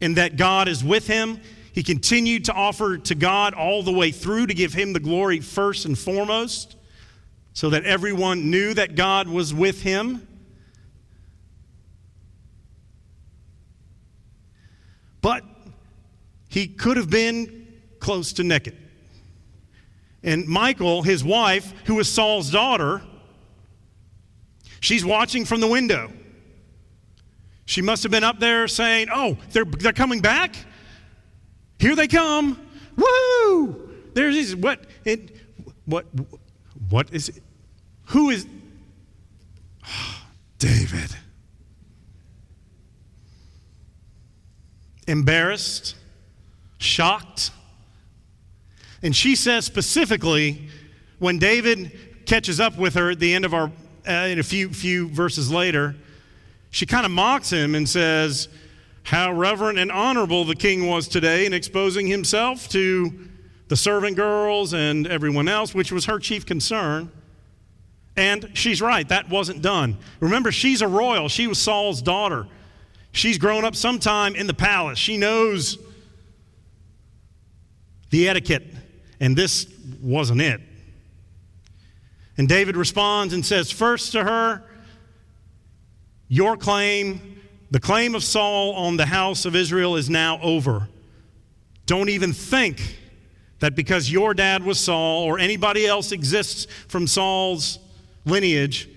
and 0.00 0.16
that 0.16 0.36
God 0.36 0.68
is 0.68 0.84
with 0.84 1.06
him. 1.06 1.40
He 1.72 1.82
continued 1.82 2.46
to 2.46 2.52
offer 2.52 2.98
to 2.98 3.14
God 3.14 3.54
all 3.54 3.82
the 3.82 3.92
way 3.92 4.10
through 4.10 4.48
to 4.48 4.54
give 4.54 4.72
him 4.72 4.92
the 4.92 5.00
glory 5.00 5.40
first 5.40 5.84
and 5.84 5.98
foremost 5.98 6.76
so 7.52 7.70
that 7.70 7.84
everyone 7.84 8.50
knew 8.50 8.74
that 8.74 8.96
God 8.96 9.28
was 9.28 9.54
with 9.54 9.82
him. 9.82 10.26
But 15.20 15.44
he 16.48 16.66
could 16.66 16.96
have 16.96 17.10
been 17.10 17.68
close 18.00 18.32
to 18.34 18.44
naked. 18.44 18.76
And 20.22 20.48
Michal, 20.48 21.02
his 21.02 21.22
wife, 21.22 21.72
who 21.84 21.96
was 21.96 22.08
Saul's 22.08 22.50
daughter, 22.50 23.02
she's 24.80 25.04
watching 25.04 25.44
from 25.44 25.60
the 25.60 25.68
window. 25.68 26.10
She 27.66 27.82
must 27.82 28.02
have 28.02 28.10
been 28.10 28.24
up 28.24 28.40
there 28.40 28.66
saying, 28.66 29.08
Oh, 29.14 29.36
they're, 29.52 29.64
they're 29.64 29.92
coming 29.92 30.20
back? 30.20 30.56
Here 31.78 31.94
they 31.94 32.08
come. 32.08 32.60
Woo! 32.96 33.90
There's 34.12 34.56
what 34.56 34.80
it, 35.04 35.36
what 35.84 36.04
what 36.88 37.12
is 37.12 37.28
it? 37.28 37.42
Who 38.06 38.30
is 38.30 38.46
David? 40.58 41.16
Embarrassed, 45.06 45.96
shocked. 46.78 47.50
And 49.02 49.16
she 49.16 49.34
says 49.34 49.64
specifically, 49.64 50.68
when 51.18 51.38
David 51.38 52.26
catches 52.26 52.60
up 52.60 52.76
with 52.76 52.94
her 52.94 53.10
at 53.10 53.18
the 53.18 53.34
end 53.34 53.44
of 53.44 53.54
our, 53.54 53.72
uh, 54.08 54.28
in 54.28 54.38
a 54.38 54.42
few, 54.42 54.70
few 54.70 55.08
verses 55.08 55.50
later, 55.50 55.94
she 56.70 56.86
kind 56.86 57.04
of 57.04 57.12
mocks 57.12 57.50
him 57.50 57.74
and 57.74 57.88
says, 57.88 58.48
How 59.02 59.32
reverent 59.32 59.78
and 59.78 59.90
honorable 59.90 60.44
the 60.44 60.54
king 60.54 60.86
was 60.86 61.08
today 61.08 61.46
in 61.46 61.52
exposing 61.52 62.06
himself 62.06 62.68
to 62.70 63.28
the 63.68 63.76
servant 63.76 64.16
girls 64.16 64.72
and 64.72 65.06
everyone 65.06 65.48
else, 65.48 65.74
which 65.74 65.92
was 65.92 66.06
her 66.06 66.18
chief 66.18 66.46
concern. 66.46 67.10
And 68.16 68.50
she's 68.54 68.82
right, 68.82 69.08
that 69.08 69.28
wasn't 69.28 69.62
done. 69.62 69.96
Remember, 70.18 70.52
she's 70.52 70.82
a 70.82 70.88
royal, 70.88 71.28
she 71.28 71.46
was 71.46 71.58
Saul's 71.58 72.02
daughter. 72.02 72.46
She's 73.12 73.38
grown 73.38 73.64
up 73.64 73.74
sometime 73.74 74.36
in 74.36 74.46
the 74.46 74.54
palace. 74.54 74.98
She 74.98 75.16
knows 75.16 75.78
the 78.10 78.28
etiquette, 78.28 78.66
and 79.18 79.36
this 79.36 79.72
wasn't 80.00 80.40
it. 80.40 80.60
And 82.40 82.48
David 82.48 82.74
responds 82.74 83.34
and 83.34 83.44
says, 83.44 83.70
First 83.70 84.12
to 84.12 84.24
her, 84.24 84.62
your 86.26 86.56
claim, 86.56 87.38
the 87.70 87.78
claim 87.78 88.14
of 88.14 88.24
Saul 88.24 88.72
on 88.76 88.96
the 88.96 89.04
house 89.04 89.44
of 89.44 89.54
Israel 89.54 89.94
is 89.96 90.08
now 90.08 90.40
over. 90.40 90.88
Don't 91.84 92.08
even 92.08 92.32
think 92.32 92.96
that 93.58 93.76
because 93.76 94.10
your 94.10 94.32
dad 94.32 94.64
was 94.64 94.80
Saul 94.80 95.24
or 95.24 95.38
anybody 95.38 95.86
else 95.86 96.12
exists 96.12 96.66
from 96.88 97.06
Saul's 97.06 97.78
lineage, 98.24 98.88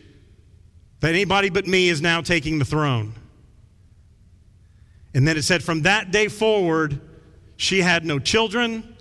that 1.01 1.10
anybody 1.10 1.49
but 1.49 1.67
me 1.67 1.89
is 1.89 2.01
now 2.01 2.21
taking 2.21 2.60
the 2.60 2.65
throne. 2.65 3.13
And 5.13 5.27
then 5.27 5.36
it 5.36 5.41
said, 5.41 5.62
from 5.62 5.82
that 5.82 6.12
day 6.12 6.29
forward, 6.29 7.01
she 7.58 7.82
had 7.82 8.06
no 8.06 8.19
children, 8.19 8.95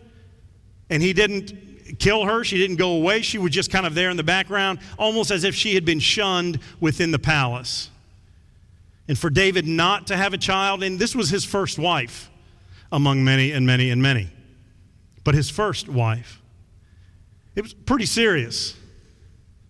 and 0.91 1.01
he 1.01 1.13
didn't 1.13 1.72
kill 1.99 2.25
her. 2.25 2.45
She 2.45 2.59
didn't 2.59 2.77
go 2.77 2.93
away. 2.93 3.23
She 3.23 3.39
was 3.39 3.53
just 3.53 3.71
kind 3.71 3.87
of 3.87 3.95
there 3.95 4.11
in 4.11 4.17
the 4.17 4.23
background, 4.23 4.79
almost 4.99 5.31
as 5.31 5.45
if 5.45 5.55
she 5.55 5.75
had 5.75 5.85
been 5.85 6.01
shunned 6.01 6.59
within 6.81 7.11
the 7.11 7.19
palace. 7.19 7.91
And 9.09 9.19
for 9.19 9.31
David 9.31 9.67
not 9.67 10.07
to 10.09 10.17
have 10.17 10.33
a 10.33 10.39
child, 10.39 10.83
and 10.83 10.99
this 10.99 11.15
was 11.15 11.29
his 11.29 11.45
first 11.45 11.79
wife 11.79 12.31
among 12.91 13.25
many 13.25 13.53
and 13.53 13.67
many 13.67 13.91
and 13.91 14.03
many 14.03 14.31
but 15.25 15.35
his 15.35 15.51
first 15.51 15.89
wife. 15.89 16.41
It 17.55 17.63
was 17.63 17.75
pretty 17.75 18.07
serious. 18.07 18.77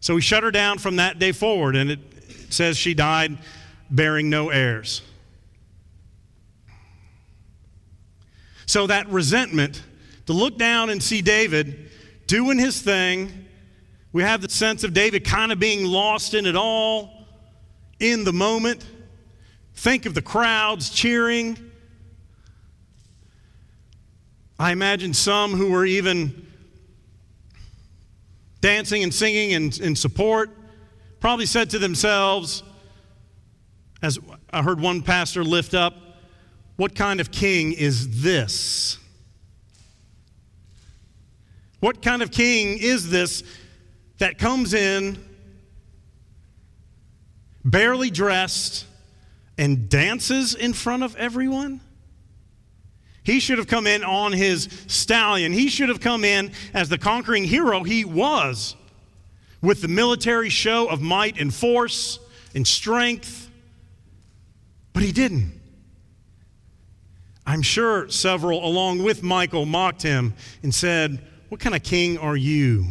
So 0.01 0.17
he 0.17 0.23
shut 0.23 0.43
her 0.43 0.51
down 0.51 0.79
from 0.79 0.97
that 0.97 1.19
day 1.19 1.33
forward, 1.33 1.77
and 1.77 1.91
it 1.91 2.01
says 2.51 2.77
she 2.77 2.95
died 2.95 3.39
bearing 3.91 4.31
no 4.31 4.51
heirs. 4.51 5.03
So 8.67 8.87
that 8.87 9.09
resentment, 9.09 9.83
to 10.27 10.33
look 10.33 10.57
down 10.57 10.91
and 10.91 11.03
see 11.03 11.21
David 11.21 11.91
doing 12.33 12.59
his 12.59 12.81
thing, 12.81 13.31
we 14.11 14.23
have 14.23 14.41
the 14.41 14.49
sense 14.49 14.85
of 14.85 14.95
David 14.95 15.23
kind 15.23 15.53
of 15.53 15.59
being 15.59 15.85
lost 15.85 16.33
in 16.33 16.47
it 16.47 16.57
all 16.57 17.27
in 18.01 18.25
the 18.25 18.33
moment. 18.33 18.87
Think 19.75 20.07
of 20.07 20.15
the 20.15 20.23
crowds 20.23 20.89
cheering 20.89 21.59
I 24.59 24.73
imagine 24.73 25.13
some 25.13 25.53
who 25.53 25.73
were 25.73 25.85
even 25.85 26.47
dancing 28.61 29.03
and 29.03 29.13
singing 29.13 29.51
in, 29.51 29.73
in 29.83 29.95
support 29.95 30.51
probably 31.21 31.47
said 31.47 31.69
to 31.71 31.79
themselves, 31.79 32.63
as 34.03 34.19
I 34.53 34.63
heard 34.63 34.81
one 34.81 35.03
pastor 35.03 35.45
lift 35.45 35.75
up, 35.75 35.95
what 36.77 36.95
kind 36.95 37.21
of 37.21 37.31
king 37.31 37.73
is 37.73 38.23
this? 38.23 38.99
What 41.83 42.01
kind 42.01 42.23
of 42.23 42.31
king 42.31 42.79
is 42.79 43.11
this 43.11 43.43
that 44.19 44.39
comes 44.39 44.73
in 44.73 45.19
barely 47.65 48.09
dressed 48.09 48.87
and 49.59 49.89
dances 49.89 50.55
in 50.55 50.75
front 50.75 51.03
of 51.03 51.17
everyone? 51.17 51.81
He 53.25 53.41
should 53.41 53.59
have 53.59 53.67
come 53.67 53.89
in 53.89 54.05
on 54.05 54.33
his 54.33 54.69
stallion. 54.87 55.53
He 55.53 55.69
should 55.69 55.89
have 55.89 55.99
come 55.99 56.23
in 56.23 56.53
as 56.73 56.89
the 56.89 56.99
conquering 56.99 57.43
hero 57.43 57.83
he 57.83 58.05
was, 58.05 58.77
with 59.61 59.83
the 59.83 59.89
military 59.89 60.51
show 60.51 60.87
of 60.87 61.03
might 61.03 61.41
and 61.41 61.53
force 61.53 62.21
and 62.55 62.65
strength. 62.65 63.51
But 64.93 65.03
he 65.03 65.11
didn't. 65.11 65.61
I'm 67.45 67.63
sure 67.63 68.09
several, 68.09 68.65
along 68.65 69.03
with 69.03 69.25
Michal, 69.25 69.67
mocked 69.67 70.03
him 70.03 70.35
and 70.63 70.73
said, 70.73 71.27
What 71.53 71.61
kind 71.61 71.77
of 71.77 71.83
king 71.83 72.17
are 72.17 72.35
you? 72.35 72.87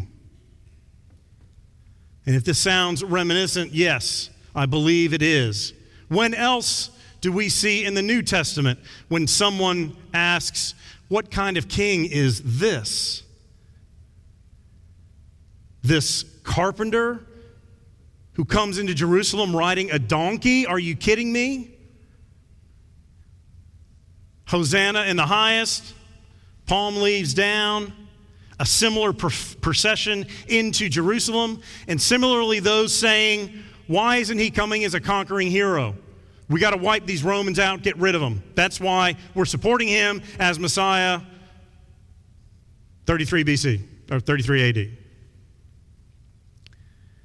And 2.27 2.35
if 2.35 2.43
this 2.43 2.59
sounds 2.59 3.03
reminiscent, 3.03 3.73
yes, 3.73 4.29
I 4.53 4.67
believe 4.67 5.15
it 5.15 5.23
is. 5.23 5.73
When 6.09 6.35
else 6.35 6.91
do 7.21 7.31
we 7.31 7.49
see 7.49 7.85
in 7.85 7.95
the 7.95 8.03
New 8.03 8.21
Testament 8.21 8.77
when 9.07 9.25
someone 9.25 9.97
asks, 10.13 10.75
What 11.07 11.31
kind 11.31 11.57
of 11.57 11.69
king 11.69 12.05
is 12.05 12.59
this? 12.59 13.23
This 15.81 16.23
carpenter 16.43 17.25
who 18.33 18.45
comes 18.45 18.77
into 18.77 18.93
Jerusalem 18.93 19.55
riding 19.55 19.89
a 19.89 19.97
donkey? 19.97 20.67
Are 20.67 20.77
you 20.77 20.95
kidding 20.95 21.33
me? 21.33 21.71
Hosanna 24.49 25.05
in 25.05 25.17
the 25.17 25.25
highest, 25.25 25.95
palm 26.67 26.97
leaves 26.97 27.33
down, 27.33 27.93
a 28.61 28.65
similar 28.65 29.11
procession 29.11 30.27
into 30.47 30.87
Jerusalem, 30.87 31.63
and 31.87 31.99
similarly, 31.99 32.59
those 32.59 32.93
saying, 32.93 33.51
Why 33.87 34.17
isn't 34.17 34.37
he 34.37 34.51
coming 34.51 34.83
as 34.83 34.93
a 34.93 34.99
conquering 34.99 35.49
hero? 35.49 35.95
We 36.47 36.59
got 36.59 36.69
to 36.69 36.77
wipe 36.77 37.07
these 37.07 37.23
Romans 37.23 37.57
out, 37.57 37.81
get 37.81 37.97
rid 37.97 38.13
of 38.13 38.21
them. 38.21 38.43
That's 38.53 38.79
why 38.79 39.15
we're 39.33 39.45
supporting 39.45 39.87
him 39.87 40.21
as 40.37 40.59
Messiah 40.59 41.21
33 43.07 43.43
BC 43.45 43.81
or 44.11 44.19
33 44.19 44.69
AD. 44.69 44.97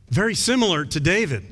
Very 0.08 0.34
similar 0.34 0.86
to 0.86 1.00
David. 1.00 1.44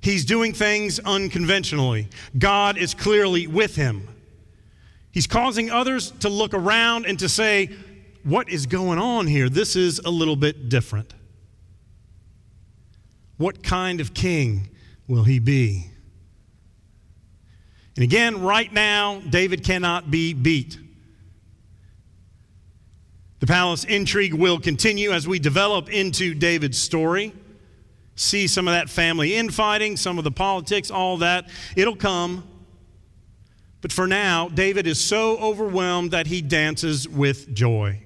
He's 0.00 0.24
doing 0.24 0.54
things 0.54 0.98
unconventionally. 0.98 2.08
God 2.38 2.78
is 2.78 2.94
clearly 2.94 3.46
with 3.46 3.76
him. 3.76 4.08
He's 5.12 5.26
causing 5.26 5.70
others 5.70 6.10
to 6.20 6.30
look 6.30 6.54
around 6.54 7.04
and 7.04 7.18
to 7.18 7.28
say, 7.28 7.68
What 8.22 8.48
is 8.48 8.66
going 8.66 8.98
on 8.98 9.26
here? 9.26 9.48
This 9.48 9.76
is 9.76 9.98
a 10.00 10.10
little 10.10 10.36
bit 10.36 10.68
different. 10.68 11.14
What 13.38 13.62
kind 13.62 14.00
of 14.00 14.12
king 14.12 14.68
will 15.08 15.24
he 15.24 15.38
be? 15.38 15.90
And 17.96 18.04
again, 18.04 18.42
right 18.42 18.72
now, 18.72 19.20
David 19.20 19.64
cannot 19.64 20.10
be 20.10 20.34
beat. 20.34 20.78
The 23.40 23.46
palace 23.46 23.84
intrigue 23.84 24.34
will 24.34 24.60
continue 24.60 25.12
as 25.12 25.26
we 25.26 25.38
develop 25.38 25.90
into 25.90 26.34
David's 26.34 26.78
story. 26.78 27.32
See 28.14 28.46
some 28.46 28.68
of 28.68 28.74
that 28.74 28.90
family 28.90 29.34
infighting, 29.34 29.96
some 29.96 30.18
of 30.18 30.24
the 30.24 30.30
politics, 30.30 30.90
all 30.90 31.16
that. 31.18 31.48
It'll 31.74 31.96
come. 31.96 32.46
But 33.80 33.92
for 33.92 34.06
now, 34.06 34.50
David 34.50 34.86
is 34.86 35.00
so 35.00 35.38
overwhelmed 35.38 36.10
that 36.10 36.26
he 36.26 36.42
dances 36.42 37.08
with 37.08 37.54
joy. 37.54 38.04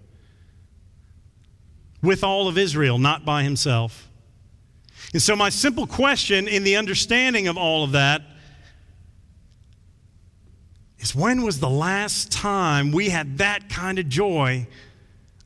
With 2.04 2.22
all 2.22 2.48
of 2.48 2.58
Israel, 2.58 2.98
not 2.98 3.24
by 3.24 3.42
himself. 3.42 4.08
And 5.14 5.22
so, 5.22 5.34
my 5.34 5.48
simple 5.48 5.86
question 5.86 6.46
in 6.48 6.62
the 6.62 6.76
understanding 6.76 7.48
of 7.48 7.56
all 7.56 7.82
of 7.82 7.92
that 7.92 8.22
is 10.98 11.14
when 11.14 11.42
was 11.42 11.60
the 11.60 11.70
last 11.70 12.30
time 12.30 12.92
we 12.92 13.08
had 13.08 13.38
that 13.38 13.68
kind 13.68 13.98
of 13.98 14.08
joy 14.08 14.66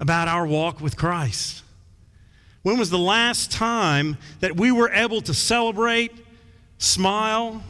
about 0.01 0.27
our 0.27 0.47
walk 0.47 0.81
with 0.81 0.97
Christ? 0.97 1.63
When 2.63 2.79
was 2.79 2.91
the 2.91 2.99
last 2.99 3.53
time 3.53 4.17
that 4.41 4.57
we 4.57 4.73
were 4.73 4.91
able 4.91 5.21
to 5.23 5.35
celebrate, 5.35 6.13
smile, 6.79 7.63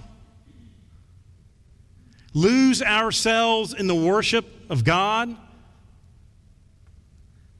lose 2.33 2.83
ourselves 2.83 3.75
in 3.75 3.87
the 3.87 3.95
worship 3.95 4.47
of 4.71 4.85
God? 4.85 5.37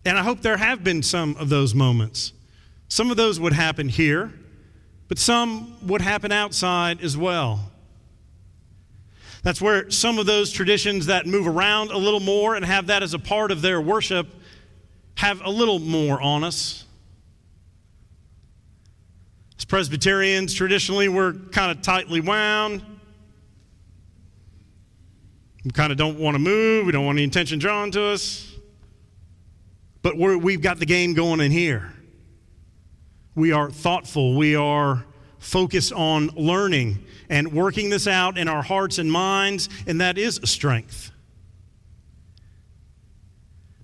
And 0.09 0.17
I 0.17 0.23
hope 0.23 0.41
there 0.41 0.57
have 0.57 0.83
been 0.83 1.03
some 1.03 1.37
of 1.37 1.51
those 1.51 1.75
moments. 1.75 2.33
Some 2.89 3.11
of 3.11 3.19
those 3.19 3.39
would 3.39 3.53
happen 3.53 3.91
here, 3.91 4.33
but 5.07 5.19
some 5.19 5.77
would 5.87 6.01
happen 6.01 6.33
outside 6.33 7.03
as 7.03 7.15
well. 7.15 7.71
That's 9.43 9.61
where 9.61 9.91
some 9.91 10.19
of 10.19 10.25
those 10.25 10.51
traditions 10.51 11.05
that 11.07 11.27
move 11.27 11.47
around 11.47 11.91
a 11.91 11.99
little 11.99 12.21
more 12.21 12.55
and 12.55 12.65
have 12.65 12.87
that 12.87 13.03
as 13.03 13.13
a 13.13 13.19
part 13.19 13.51
of 13.51 13.61
their 13.61 13.83
worship 13.83 14.27
have 15.17 15.43
a 15.45 15.51
little 15.51 15.79
more 15.79 16.19
on 16.23 16.43
us. 16.43 16.87
As 19.59 19.67
Presbyterians, 19.67 20.55
traditionally, 20.55 21.11
we're 21.11 21.35
kind 21.35 21.71
of 21.71 21.83
tightly 21.83 22.23
wound. 22.23 22.83
We 25.67 25.71
kind 25.73 25.93
of 25.93 25.99
don't 25.99 26.19
want 26.19 26.35
to 26.35 26.39
move. 26.39 26.87
We 26.87 26.93
don't 26.93 27.05
want 27.05 27.19
any 27.19 27.27
attention 27.27 27.59
drawn 27.59 27.91
to 27.91 28.05
us. 28.05 28.48
But 30.09 30.17
we 30.17 30.55
have 30.55 30.63
got 30.63 30.79
the 30.79 30.87
game 30.87 31.13
going 31.13 31.39
in 31.41 31.51
here. 31.51 31.93
We 33.35 33.53
are 33.53 33.71
thoughtful. 33.71 34.39
We 34.39 34.57
are 34.57 35.05
focused 35.39 35.93
on 35.93 36.29
learning 36.29 37.05
and 37.29 37.53
working 37.53 37.91
this 37.91 38.07
out 38.07 38.39
in 38.39 38.49
our 38.49 38.63
hearts 38.63 38.97
and 38.97 39.13
minds, 39.13 39.69
and 39.87 40.01
that 40.01 40.17
is 40.17 40.39
a 40.39 40.47
strength. 40.47 41.11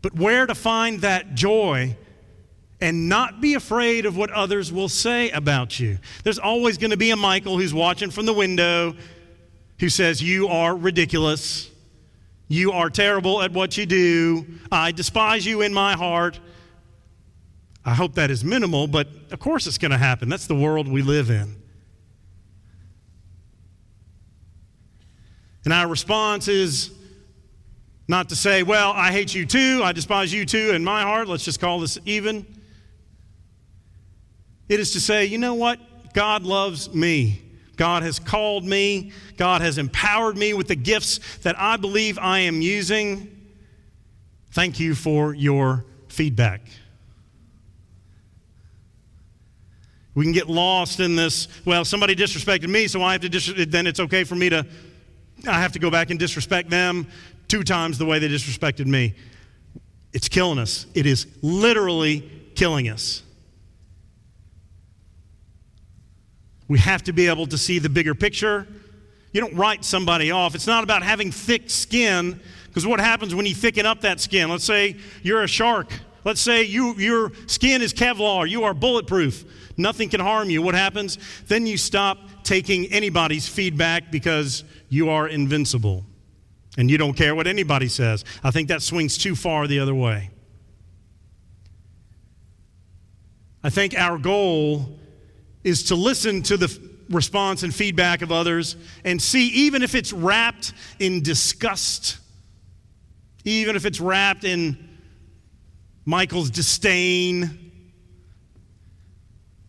But 0.00 0.14
where 0.14 0.46
to 0.46 0.54
find 0.54 1.02
that 1.02 1.34
joy 1.34 1.94
and 2.80 3.06
not 3.06 3.42
be 3.42 3.52
afraid 3.52 4.06
of 4.06 4.16
what 4.16 4.30
others 4.30 4.72
will 4.72 4.88
say 4.88 5.28
about 5.28 5.78
you? 5.78 5.98
There's 6.22 6.38
always 6.38 6.78
going 6.78 6.92
to 6.92 6.96
be 6.96 7.10
a 7.10 7.18
Michal 7.18 7.58
who's 7.58 7.74
watching 7.74 8.10
from 8.10 8.24
the 8.24 8.32
window 8.32 8.94
who 9.78 9.90
says, 9.90 10.22
You 10.22 10.48
are 10.48 10.74
ridiculous. 10.74 11.70
You 12.48 12.72
are 12.72 12.90
terrible 12.90 13.42
at 13.42 13.52
what 13.52 13.76
you 13.76 13.86
do. 13.86 14.46
I 14.70 14.92
despise 14.92 15.46
you 15.46 15.62
in 15.62 15.72
my 15.72 15.94
heart. 15.94 16.38
I 17.84 17.94
hope 17.94 18.14
that 18.14 18.30
is 18.30 18.44
minimal, 18.44 18.86
but 18.86 19.08
of 19.30 19.38
course 19.38 19.66
it's 19.66 19.78
going 19.78 19.90
to 19.90 19.98
happen. 19.98 20.28
That's 20.28 20.46
the 20.46 20.54
world 20.54 20.88
we 20.88 21.02
live 21.02 21.30
in. 21.30 21.56
And 25.64 25.72
our 25.72 25.88
response 25.88 26.48
is 26.48 26.90
not 28.06 28.28
to 28.30 28.36
say, 28.36 28.62
Well, 28.62 28.92
I 28.92 29.12
hate 29.12 29.34
you 29.34 29.46
too. 29.46 29.80
I 29.82 29.92
despise 29.92 30.32
you 30.32 30.44
too 30.44 30.70
in 30.70 30.84
my 30.84 31.02
heart. 31.02 31.28
Let's 31.28 31.44
just 31.44 31.60
call 31.60 31.80
this 31.80 31.98
even. 32.04 32.46
It 34.68 34.80
is 34.80 34.92
to 34.92 35.00
say, 35.00 35.24
You 35.24 35.38
know 35.38 35.54
what? 35.54 35.80
God 36.12 36.42
loves 36.42 36.92
me. 36.94 37.43
God 37.76 38.02
has 38.02 38.18
called 38.18 38.64
me. 38.64 39.12
God 39.36 39.60
has 39.60 39.78
empowered 39.78 40.36
me 40.36 40.54
with 40.54 40.68
the 40.68 40.76
gifts 40.76 41.38
that 41.38 41.58
I 41.58 41.76
believe 41.76 42.18
I 42.18 42.40
am 42.40 42.60
using. 42.60 43.30
Thank 44.52 44.78
you 44.78 44.94
for 44.94 45.34
your 45.34 45.84
feedback. 46.08 46.62
We 50.14 50.24
can 50.24 50.32
get 50.32 50.48
lost 50.48 51.00
in 51.00 51.16
this, 51.16 51.48
well, 51.64 51.84
somebody 51.84 52.14
disrespected 52.14 52.68
me, 52.68 52.86
so 52.86 53.02
I 53.02 53.12
have 53.12 53.22
to 53.22 53.28
dis- 53.28 53.52
then 53.68 53.88
it's 53.88 53.98
okay 53.98 54.22
for 54.22 54.36
me 54.36 54.48
to 54.48 54.64
I 55.46 55.60
have 55.60 55.72
to 55.72 55.78
go 55.78 55.90
back 55.90 56.10
and 56.10 56.18
disrespect 56.18 56.70
them 56.70 57.06
two 57.48 57.64
times 57.64 57.98
the 57.98 58.06
way 58.06 58.18
they 58.18 58.28
disrespected 58.28 58.86
me. 58.86 59.14
It's 60.12 60.28
killing 60.28 60.58
us. 60.58 60.86
It 60.94 61.06
is 61.06 61.26
literally 61.42 62.30
killing 62.54 62.88
us. 62.88 63.23
We 66.68 66.78
have 66.78 67.02
to 67.04 67.12
be 67.12 67.28
able 67.28 67.46
to 67.48 67.58
see 67.58 67.78
the 67.78 67.88
bigger 67.88 68.14
picture. 68.14 68.66
You 69.32 69.40
don't 69.40 69.54
write 69.54 69.84
somebody 69.84 70.30
off. 70.30 70.54
It's 70.54 70.66
not 70.66 70.84
about 70.84 71.02
having 71.02 71.30
thick 71.32 71.68
skin, 71.68 72.40
because 72.66 72.86
what 72.86 73.00
happens 73.00 73.34
when 73.34 73.46
you 73.46 73.54
thicken 73.54 73.84
up 73.86 74.00
that 74.02 74.20
skin? 74.20 74.48
Let's 74.48 74.64
say 74.64 74.96
you're 75.22 75.42
a 75.42 75.48
shark. 75.48 75.92
Let's 76.24 76.40
say 76.40 76.62
you, 76.62 76.94
your 76.94 77.32
skin 77.46 77.82
is 77.82 77.92
Kevlar. 77.92 78.48
You 78.48 78.64
are 78.64 78.72
bulletproof. 78.72 79.44
Nothing 79.76 80.08
can 80.08 80.20
harm 80.20 80.50
you. 80.50 80.62
What 80.62 80.74
happens? 80.74 81.18
Then 81.48 81.66
you 81.66 81.76
stop 81.76 82.18
taking 82.44 82.86
anybody's 82.92 83.48
feedback 83.48 84.10
because 84.10 84.64
you 84.88 85.10
are 85.10 85.28
invincible 85.28 86.04
and 86.78 86.90
you 86.90 86.96
don't 86.96 87.14
care 87.14 87.34
what 87.34 87.46
anybody 87.46 87.88
says. 87.88 88.24
I 88.42 88.50
think 88.50 88.68
that 88.68 88.82
swings 88.82 89.18
too 89.18 89.34
far 89.34 89.66
the 89.66 89.80
other 89.80 89.94
way. 89.94 90.30
I 93.62 93.70
think 93.70 93.98
our 93.98 94.18
goal 94.18 94.98
is 95.64 95.84
to 95.84 95.94
listen 95.94 96.42
to 96.42 96.56
the 96.56 96.80
response 97.10 97.62
and 97.62 97.74
feedback 97.74 98.22
of 98.22 98.30
others 98.30 98.76
and 99.04 99.20
see, 99.20 99.48
even 99.48 99.82
if 99.82 99.94
it's 99.94 100.12
wrapped 100.12 100.72
in 100.98 101.22
disgust, 101.22 102.18
even 103.44 103.76
if 103.76 103.84
it's 103.84 104.00
wrapped 104.00 104.44
in 104.44 104.98
Michal's 106.04 106.50
disdain. 106.50 107.72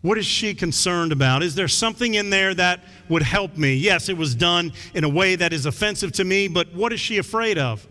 What 0.02 0.18
is 0.18 0.26
she 0.26 0.54
concerned 0.54 1.10
about? 1.10 1.42
Is 1.42 1.54
there 1.54 1.68
something 1.68 2.14
in 2.14 2.30
there 2.30 2.54
that 2.54 2.84
would 3.08 3.22
help 3.22 3.56
me? 3.56 3.74
Yes, 3.74 4.08
it 4.08 4.16
was 4.16 4.34
done 4.34 4.72
in 4.94 5.02
a 5.02 5.08
way 5.08 5.34
that 5.34 5.52
is 5.52 5.66
offensive 5.66 6.12
to 6.12 6.24
me, 6.24 6.46
but 6.46 6.72
what 6.74 6.92
is 6.92 7.00
she 7.00 7.18
afraid 7.18 7.58
of? 7.58 7.86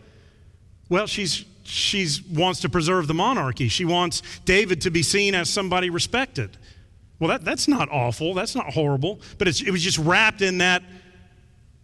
Well, 0.89 1.07
she's 1.07 1.43
she 1.65 2.07
wants 2.31 2.61
to 2.61 2.69
preserve 2.69 3.07
the 3.07 3.15
monarchy. 3.15 3.67
She 3.69 3.85
wants 3.85 4.21
David 4.45 4.81
to 4.81 4.91
be 4.91 5.01
seen 5.01 5.33
as 5.33 5.49
somebody 5.49 5.89
respected. 5.89 6.57
Well, 7.25 7.39
that, 7.39 7.43
that's 7.43 7.67
not 7.67 7.89
awful. 7.89 8.35
That's 8.35 8.53
not 8.53 8.71
horrible. 8.71 9.19
But 9.39 9.47
it 9.47 9.71
was 9.71 9.81
just 9.81 9.97
wrapped 9.97 10.43
in 10.43 10.59
that 10.59 10.83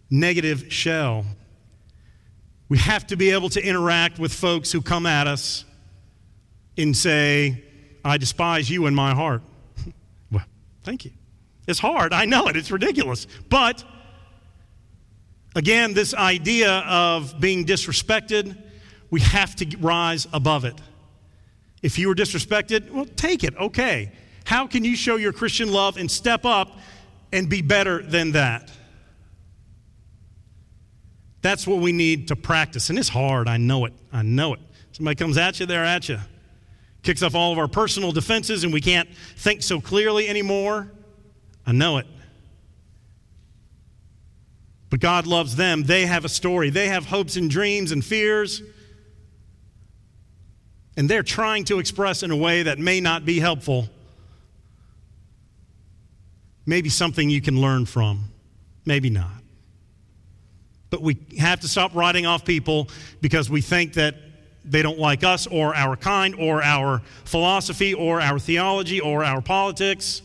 negative 0.08 0.72
shell. 0.72 1.24
We 2.68 2.78
have 2.78 3.08
to 3.08 3.16
be 3.16 3.32
able 3.32 3.48
to 3.48 3.60
interact 3.60 4.20
with 4.20 4.32
folks 4.32 4.70
who 4.70 4.80
come 4.80 5.04
at 5.04 5.26
us 5.26 5.64
and 6.78 6.96
say, 6.96 7.64
I 8.04 8.18
despise 8.18 8.70
you 8.70 8.86
in 8.86 8.94
my 8.94 9.16
heart. 9.16 9.42
well, 10.30 10.44
thank 10.84 11.06
you. 11.06 11.10
It's 11.66 11.80
hard. 11.80 12.12
I 12.12 12.24
know 12.24 12.46
it. 12.46 12.56
It's 12.56 12.70
ridiculous. 12.70 13.26
But 13.48 13.82
again, 15.56 15.92
this 15.92 16.14
idea 16.14 16.84
of 16.86 17.40
being 17.40 17.64
disrespected, 17.64 18.56
we 19.10 19.18
have 19.22 19.56
to 19.56 19.76
rise 19.78 20.28
above 20.32 20.64
it. 20.64 20.80
If 21.82 21.98
you 21.98 22.06
were 22.06 22.14
disrespected, 22.14 22.92
well, 22.92 23.06
take 23.16 23.42
it. 23.42 23.56
Okay. 23.56 24.12
How 24.44 24.66
can 24.66 24.84
you 24.84 24.96
show 24.96 25.16
your 25.16 25.32
Christian 25.32 25.72
love 25.72 25.96
and 25.96 26.10
step 26.10 26.44
up 26.44 26.78
and 27.32 27.48
be 27.48 27.62
better 27.62 28.02
than 28.02 28.32
that? 28.32 28.70
That's 31.42 31.66
what 31.66 31.80
we 31.80 31.92
need 31.92 32.28
to 32.28 32.36
practice. 32.36 32.88
And 32.88 32.98
it's 32.98 33.08
hard. 33.08 33.48
I 33.48 33.56
know 33.56 33.84
it. 33.84 33.92
I 34.12 34.22
know 34.22 34.54
it. 34.54 34.60
Somebody 34.92 35.16
comes 35.16 35.38
at 35.38 35.58
you, 35.58 35.66
they're 35.66 35.84
at 35.84 36.08
you. 36.08 36.18
Kicks 37.02 37.22
off 37.22 37.34
all 37.34 37.50
of 37.50 37.58
our 37.58 37.66
personal 37.66 38.12
defenses, 38.12 38.62
and 38.62 38.72
we 38.72 38.80
can't 38.80 39.08
think 39.36 39.62
so 39.62 39.80
clearly 39.80 40.28
anymore. 40.28 40.90
I 41.66 41.72
know 41.72 41.98
it. 41.98 42.06
But 44.88 45.00
God 45.00 45.26
loves 45.26 45.56
them. 45.56 45.84
They 45.84 46.06
have 46.06 46.24
a 46.24 46.28
story, 46.28 46.70
they 46.70 46.88
have 46.88 47.06
hopes 47.06 47.36
and 47.36 47.50
dreams 47.50 47.90
and 47.90 48.04
fears. 48.04 48.62
And 50.94 51.08
they're 51.08 51.22
trying 51.22 51.64
to 51.64 51.78
express 51.78 52.22
in 52.22 52.30
a 52.30 52.36
way 52.36 52.64
that 52.64 52.78
may 52.78 53.00
not 53.00 53.24
be 53.24 53.40
helpful 53.40 53.88
maybe 56.66 56.88
something 56.88 57.28
you 57.30 57.40
can 57.40 57.60
learn 57.60 57.86
from, 57.86 58.24
maybe 58.84 59.10
not. 59.10 59.30
But 60.90 61.02
we 61.02 61.16
have 61.38 61.60
to 61.60 61.68
stop 61.68 61.94
writing 61.94 62.26
off 62.26 62.44
people 62.44 62.88
because 63.20 63.48
we 63.48 63.60
think 63.60 63.94
that 63.94 64.14
they 64.64 64.82
don't 64.82 64.98
like 64.98 65.24
us 65.24 65.46
or 65.46 65.74
our 65.74 65.96
kind 65.96 66.34
or 66.38 66.62
our 66.62 67.00
philosophy 67.24 67.94
or 67.94 68.20
our 68.20 68.38
theology 68.38 69.00
or 69.00 69.24
our 69.24 69.40
politics. 69.40 70.22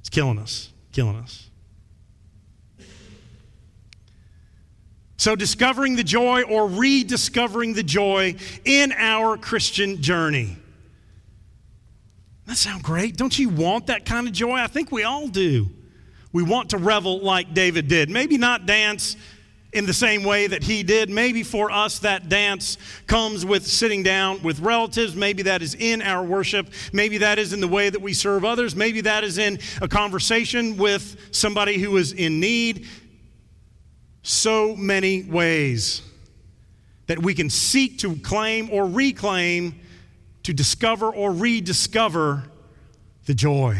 It's 0.00 0.08
killing 0.08 0.38
us, 0.38 0.70
killing 0.92 1.16
us. 1.16 1.48
So, 5.16 5.34
discovering 5.34 5.96
the 5.96 6.04
joy 6.04 6.42
or 6.42 6.68
rediscovering 6.68 7.72
the 7.72 7.82
joy 7.82 8.36
in 8.64 8.92
our 8.92 9.36
Christian 9.36 10.02
journey. 10.02 10.58
That 12.46 12.56
sounds 12.56 12.82
great. 12.82 13.16
Don't 13.16 13.36
you 13.38 13.48
want 13.48 13.88
that 13.88 14.04
kind 14.04 14.26
of 14.26 14.32
joy? 14.32 14.56
I 14.56 14.68
think 14.68 14.92
we 14.92 15.02
all 15.02 15.28
do. 15.28 15.68
We 16.32 16.42
want 16.42 16.70
to 16.70 16.78
revel 16.78 17.20
like 17.20 17.54
David 17.54 17.88
did. 17.88 18.08
Maybe 18.08 18.38
not 18.38 18.66
dance 18.66 19.16
in 19.72 19.84
the 19.84 19.92
same 19.92 20.22
way 20.22 20.46
that 20.46 20.62
he 20.62 20.82
did. 20.82 21.10
Maybe 21.10 21.42
for 21.42 21.70
us, 21.70 21.98
that 22.00 22.28
dance 22.28 22.78
comes 23.06 23.44
with 23.44 23.66
sitting 23.66 24.02
down 24.02 24.42
with 24.42 24.60
relatives. 24.60 25.16
Maybe 25.16 25.42
that 25.42 25.60
is 25.60 25.74
in 25.74 26.02
our 26.02 26.22
worship. 26.22 26.72
Maybe 26.92 27.18
that 27.18 27.38
is 27.38 27.52
in 27.52 27.60
the 27.60 27.68
way 27.68 27.90
that 27.90 28.00
we 28.00 28.12
serve 28.12 28.44
others. 28.44 28.76
Maybe 28.76 29.00
that 29.02 29.24
is 29.24 29.38
in 29.38 29.58
a 29.82 29.88
conversation 29.88 30.76
with 30.76 31.16
somebody 31.30 31.78
who 31.78 31.96
is 31.96 32.12
in 32.12 32.38
need. 32.38 32.86
So 34.22 34.74
many 34.76 35.24
ways 35.24 36.02
that 37.06 37.18
we 37.20 37.34
can 37.34 37.50
seek 37.50 37.98
to 38.00 38.16
claim 38.16 38.70
or 38.70 38.86
reclaim 38.86 39.80
to 40.46 40.52
discover 40.52 41.10
or 41.10 41.32
rediscover 41.32 42.44
the 43.24 43.34
joy. 43.34 43.76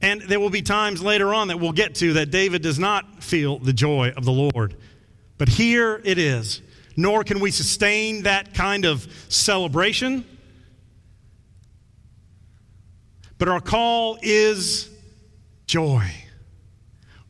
And 0.00 0.22
there 0.22 0.38
will 0.38 0.50
be 0.50 0.62
times 0.62 1.02
later 1.02 1.34
on 1.34 1.48
that 1.48 1.58
we'll 1.58 1.72
get 1.72 1.96
to 1.96 2.12
that 2.12 2.30
David 2.30 2.62
does 2.62 2.78
not 2.78 3.24
feel 3.24 3.58
the 3.58 3.72
joy 3.72 4.12
of 4.16 4.24
the 4.24 4.30
Lord. 4.30 4.76
But 5.36 5.48
here 5.48 6.00
it 6.04 6.16
is. 6.16 6.62
Nor 6.96 7.24
can 7.24 7.40
we 7.40 7.50
sustain 7.50 8.22
that 8.22 8.54
kind 8.54 8.84
of 8.84 9.04
celebration. 9.28 10.24
But 13.36 13.48
our 13.48 13.60
call 13.60 14.16
is 14.22 14.88
joy. 15.66 16.04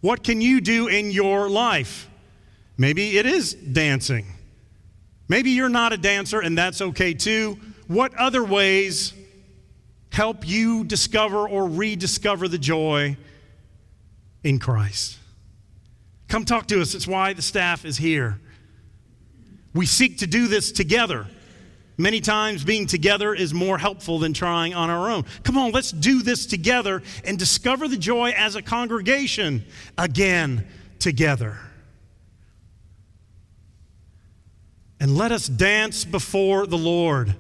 What 0.03 0.23
can 0.23 0.43
you 0.43 0.61
do 0.61 0.89
in 0.89 1.11
your 1.13 1.49
life? 1.49 2.11
Maybe 2.77 3.17
it 3.17 3.25
is 3.25 3.55
dancing. 3.55 4.27
Maybe 5.29 5.51
you're 5.51 5.69
not 5.69 5.93
a 5.93 5.99
dancer, 5.99 6.41
and 6.41 6.57
that's 6.57 6.81
okay 6.81 7.15
too. 7.15 7.59
What 7.87 8.15
other 8.15 8.43
ways 8.43 9.13
help 10.11 10.47
you 10.47 10.85
discover 10.85 11.49
or 11.49 11.69
rediscover 11.69 12.49
the 12.49 12.59
joy 12.59 13.17
in 14.43 14.59
Christ? 14.59 15.19
Come 16.29 16.45
talk 16.45 16.67
to 16.69 16.81
us. 16.81 16.95
It's 16.95 17.07
why 17.07 17.33
the 17.33 17.43
staff 17.43 17.85
is 17.85 17.97
here. 17.97 18.41
We 19.75 19.87
seek 19.87 20.19
to 20.19 20.27
do 20.27 20.49
this 20.49 20.73
together. 20.73 21.27
Many 22.01 22.21
times, 22.21 22.65
being 22.65 22.87
together 22.87 23.35
is 23.35 23.53
more 23.53 23.77
helpful 23.77 24.19
than 24.21 24.33
trying 24.33 24.73
on 24.73 24.89
our 24.89 25.11
own. 25.11 25.25
Come 25.43 25.59
on, 25.59 25.73
let's 25.73 25.91
do 25.91 26.23
this 26.23 26.47
together 26.47 27.03
and 27.25 27.39
discover 27.39 27.89
the 27.89 27.97
joy 27.97 28.31
as 28.37 28.55
a 28.55 28.63
congregation 28.63 29.65
again 29.97 30.67
together. 31.01 31.59
And 35.01 35.17
let 35.17 35.33
us 35.33 35.47
dance 35.47 36.05
before 36.05 36.67
the 36.67 36.79
Lord, 36.79 37.35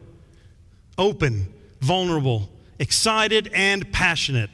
open, 0.96 1.52
vulnerable, 1.80 2.48
excited, 2.78 3.50
and 3.52 3.90
passionate. 3.92 4.50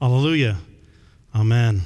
Hallelujah. 0.00 0.56
Amen. 1.34 1.82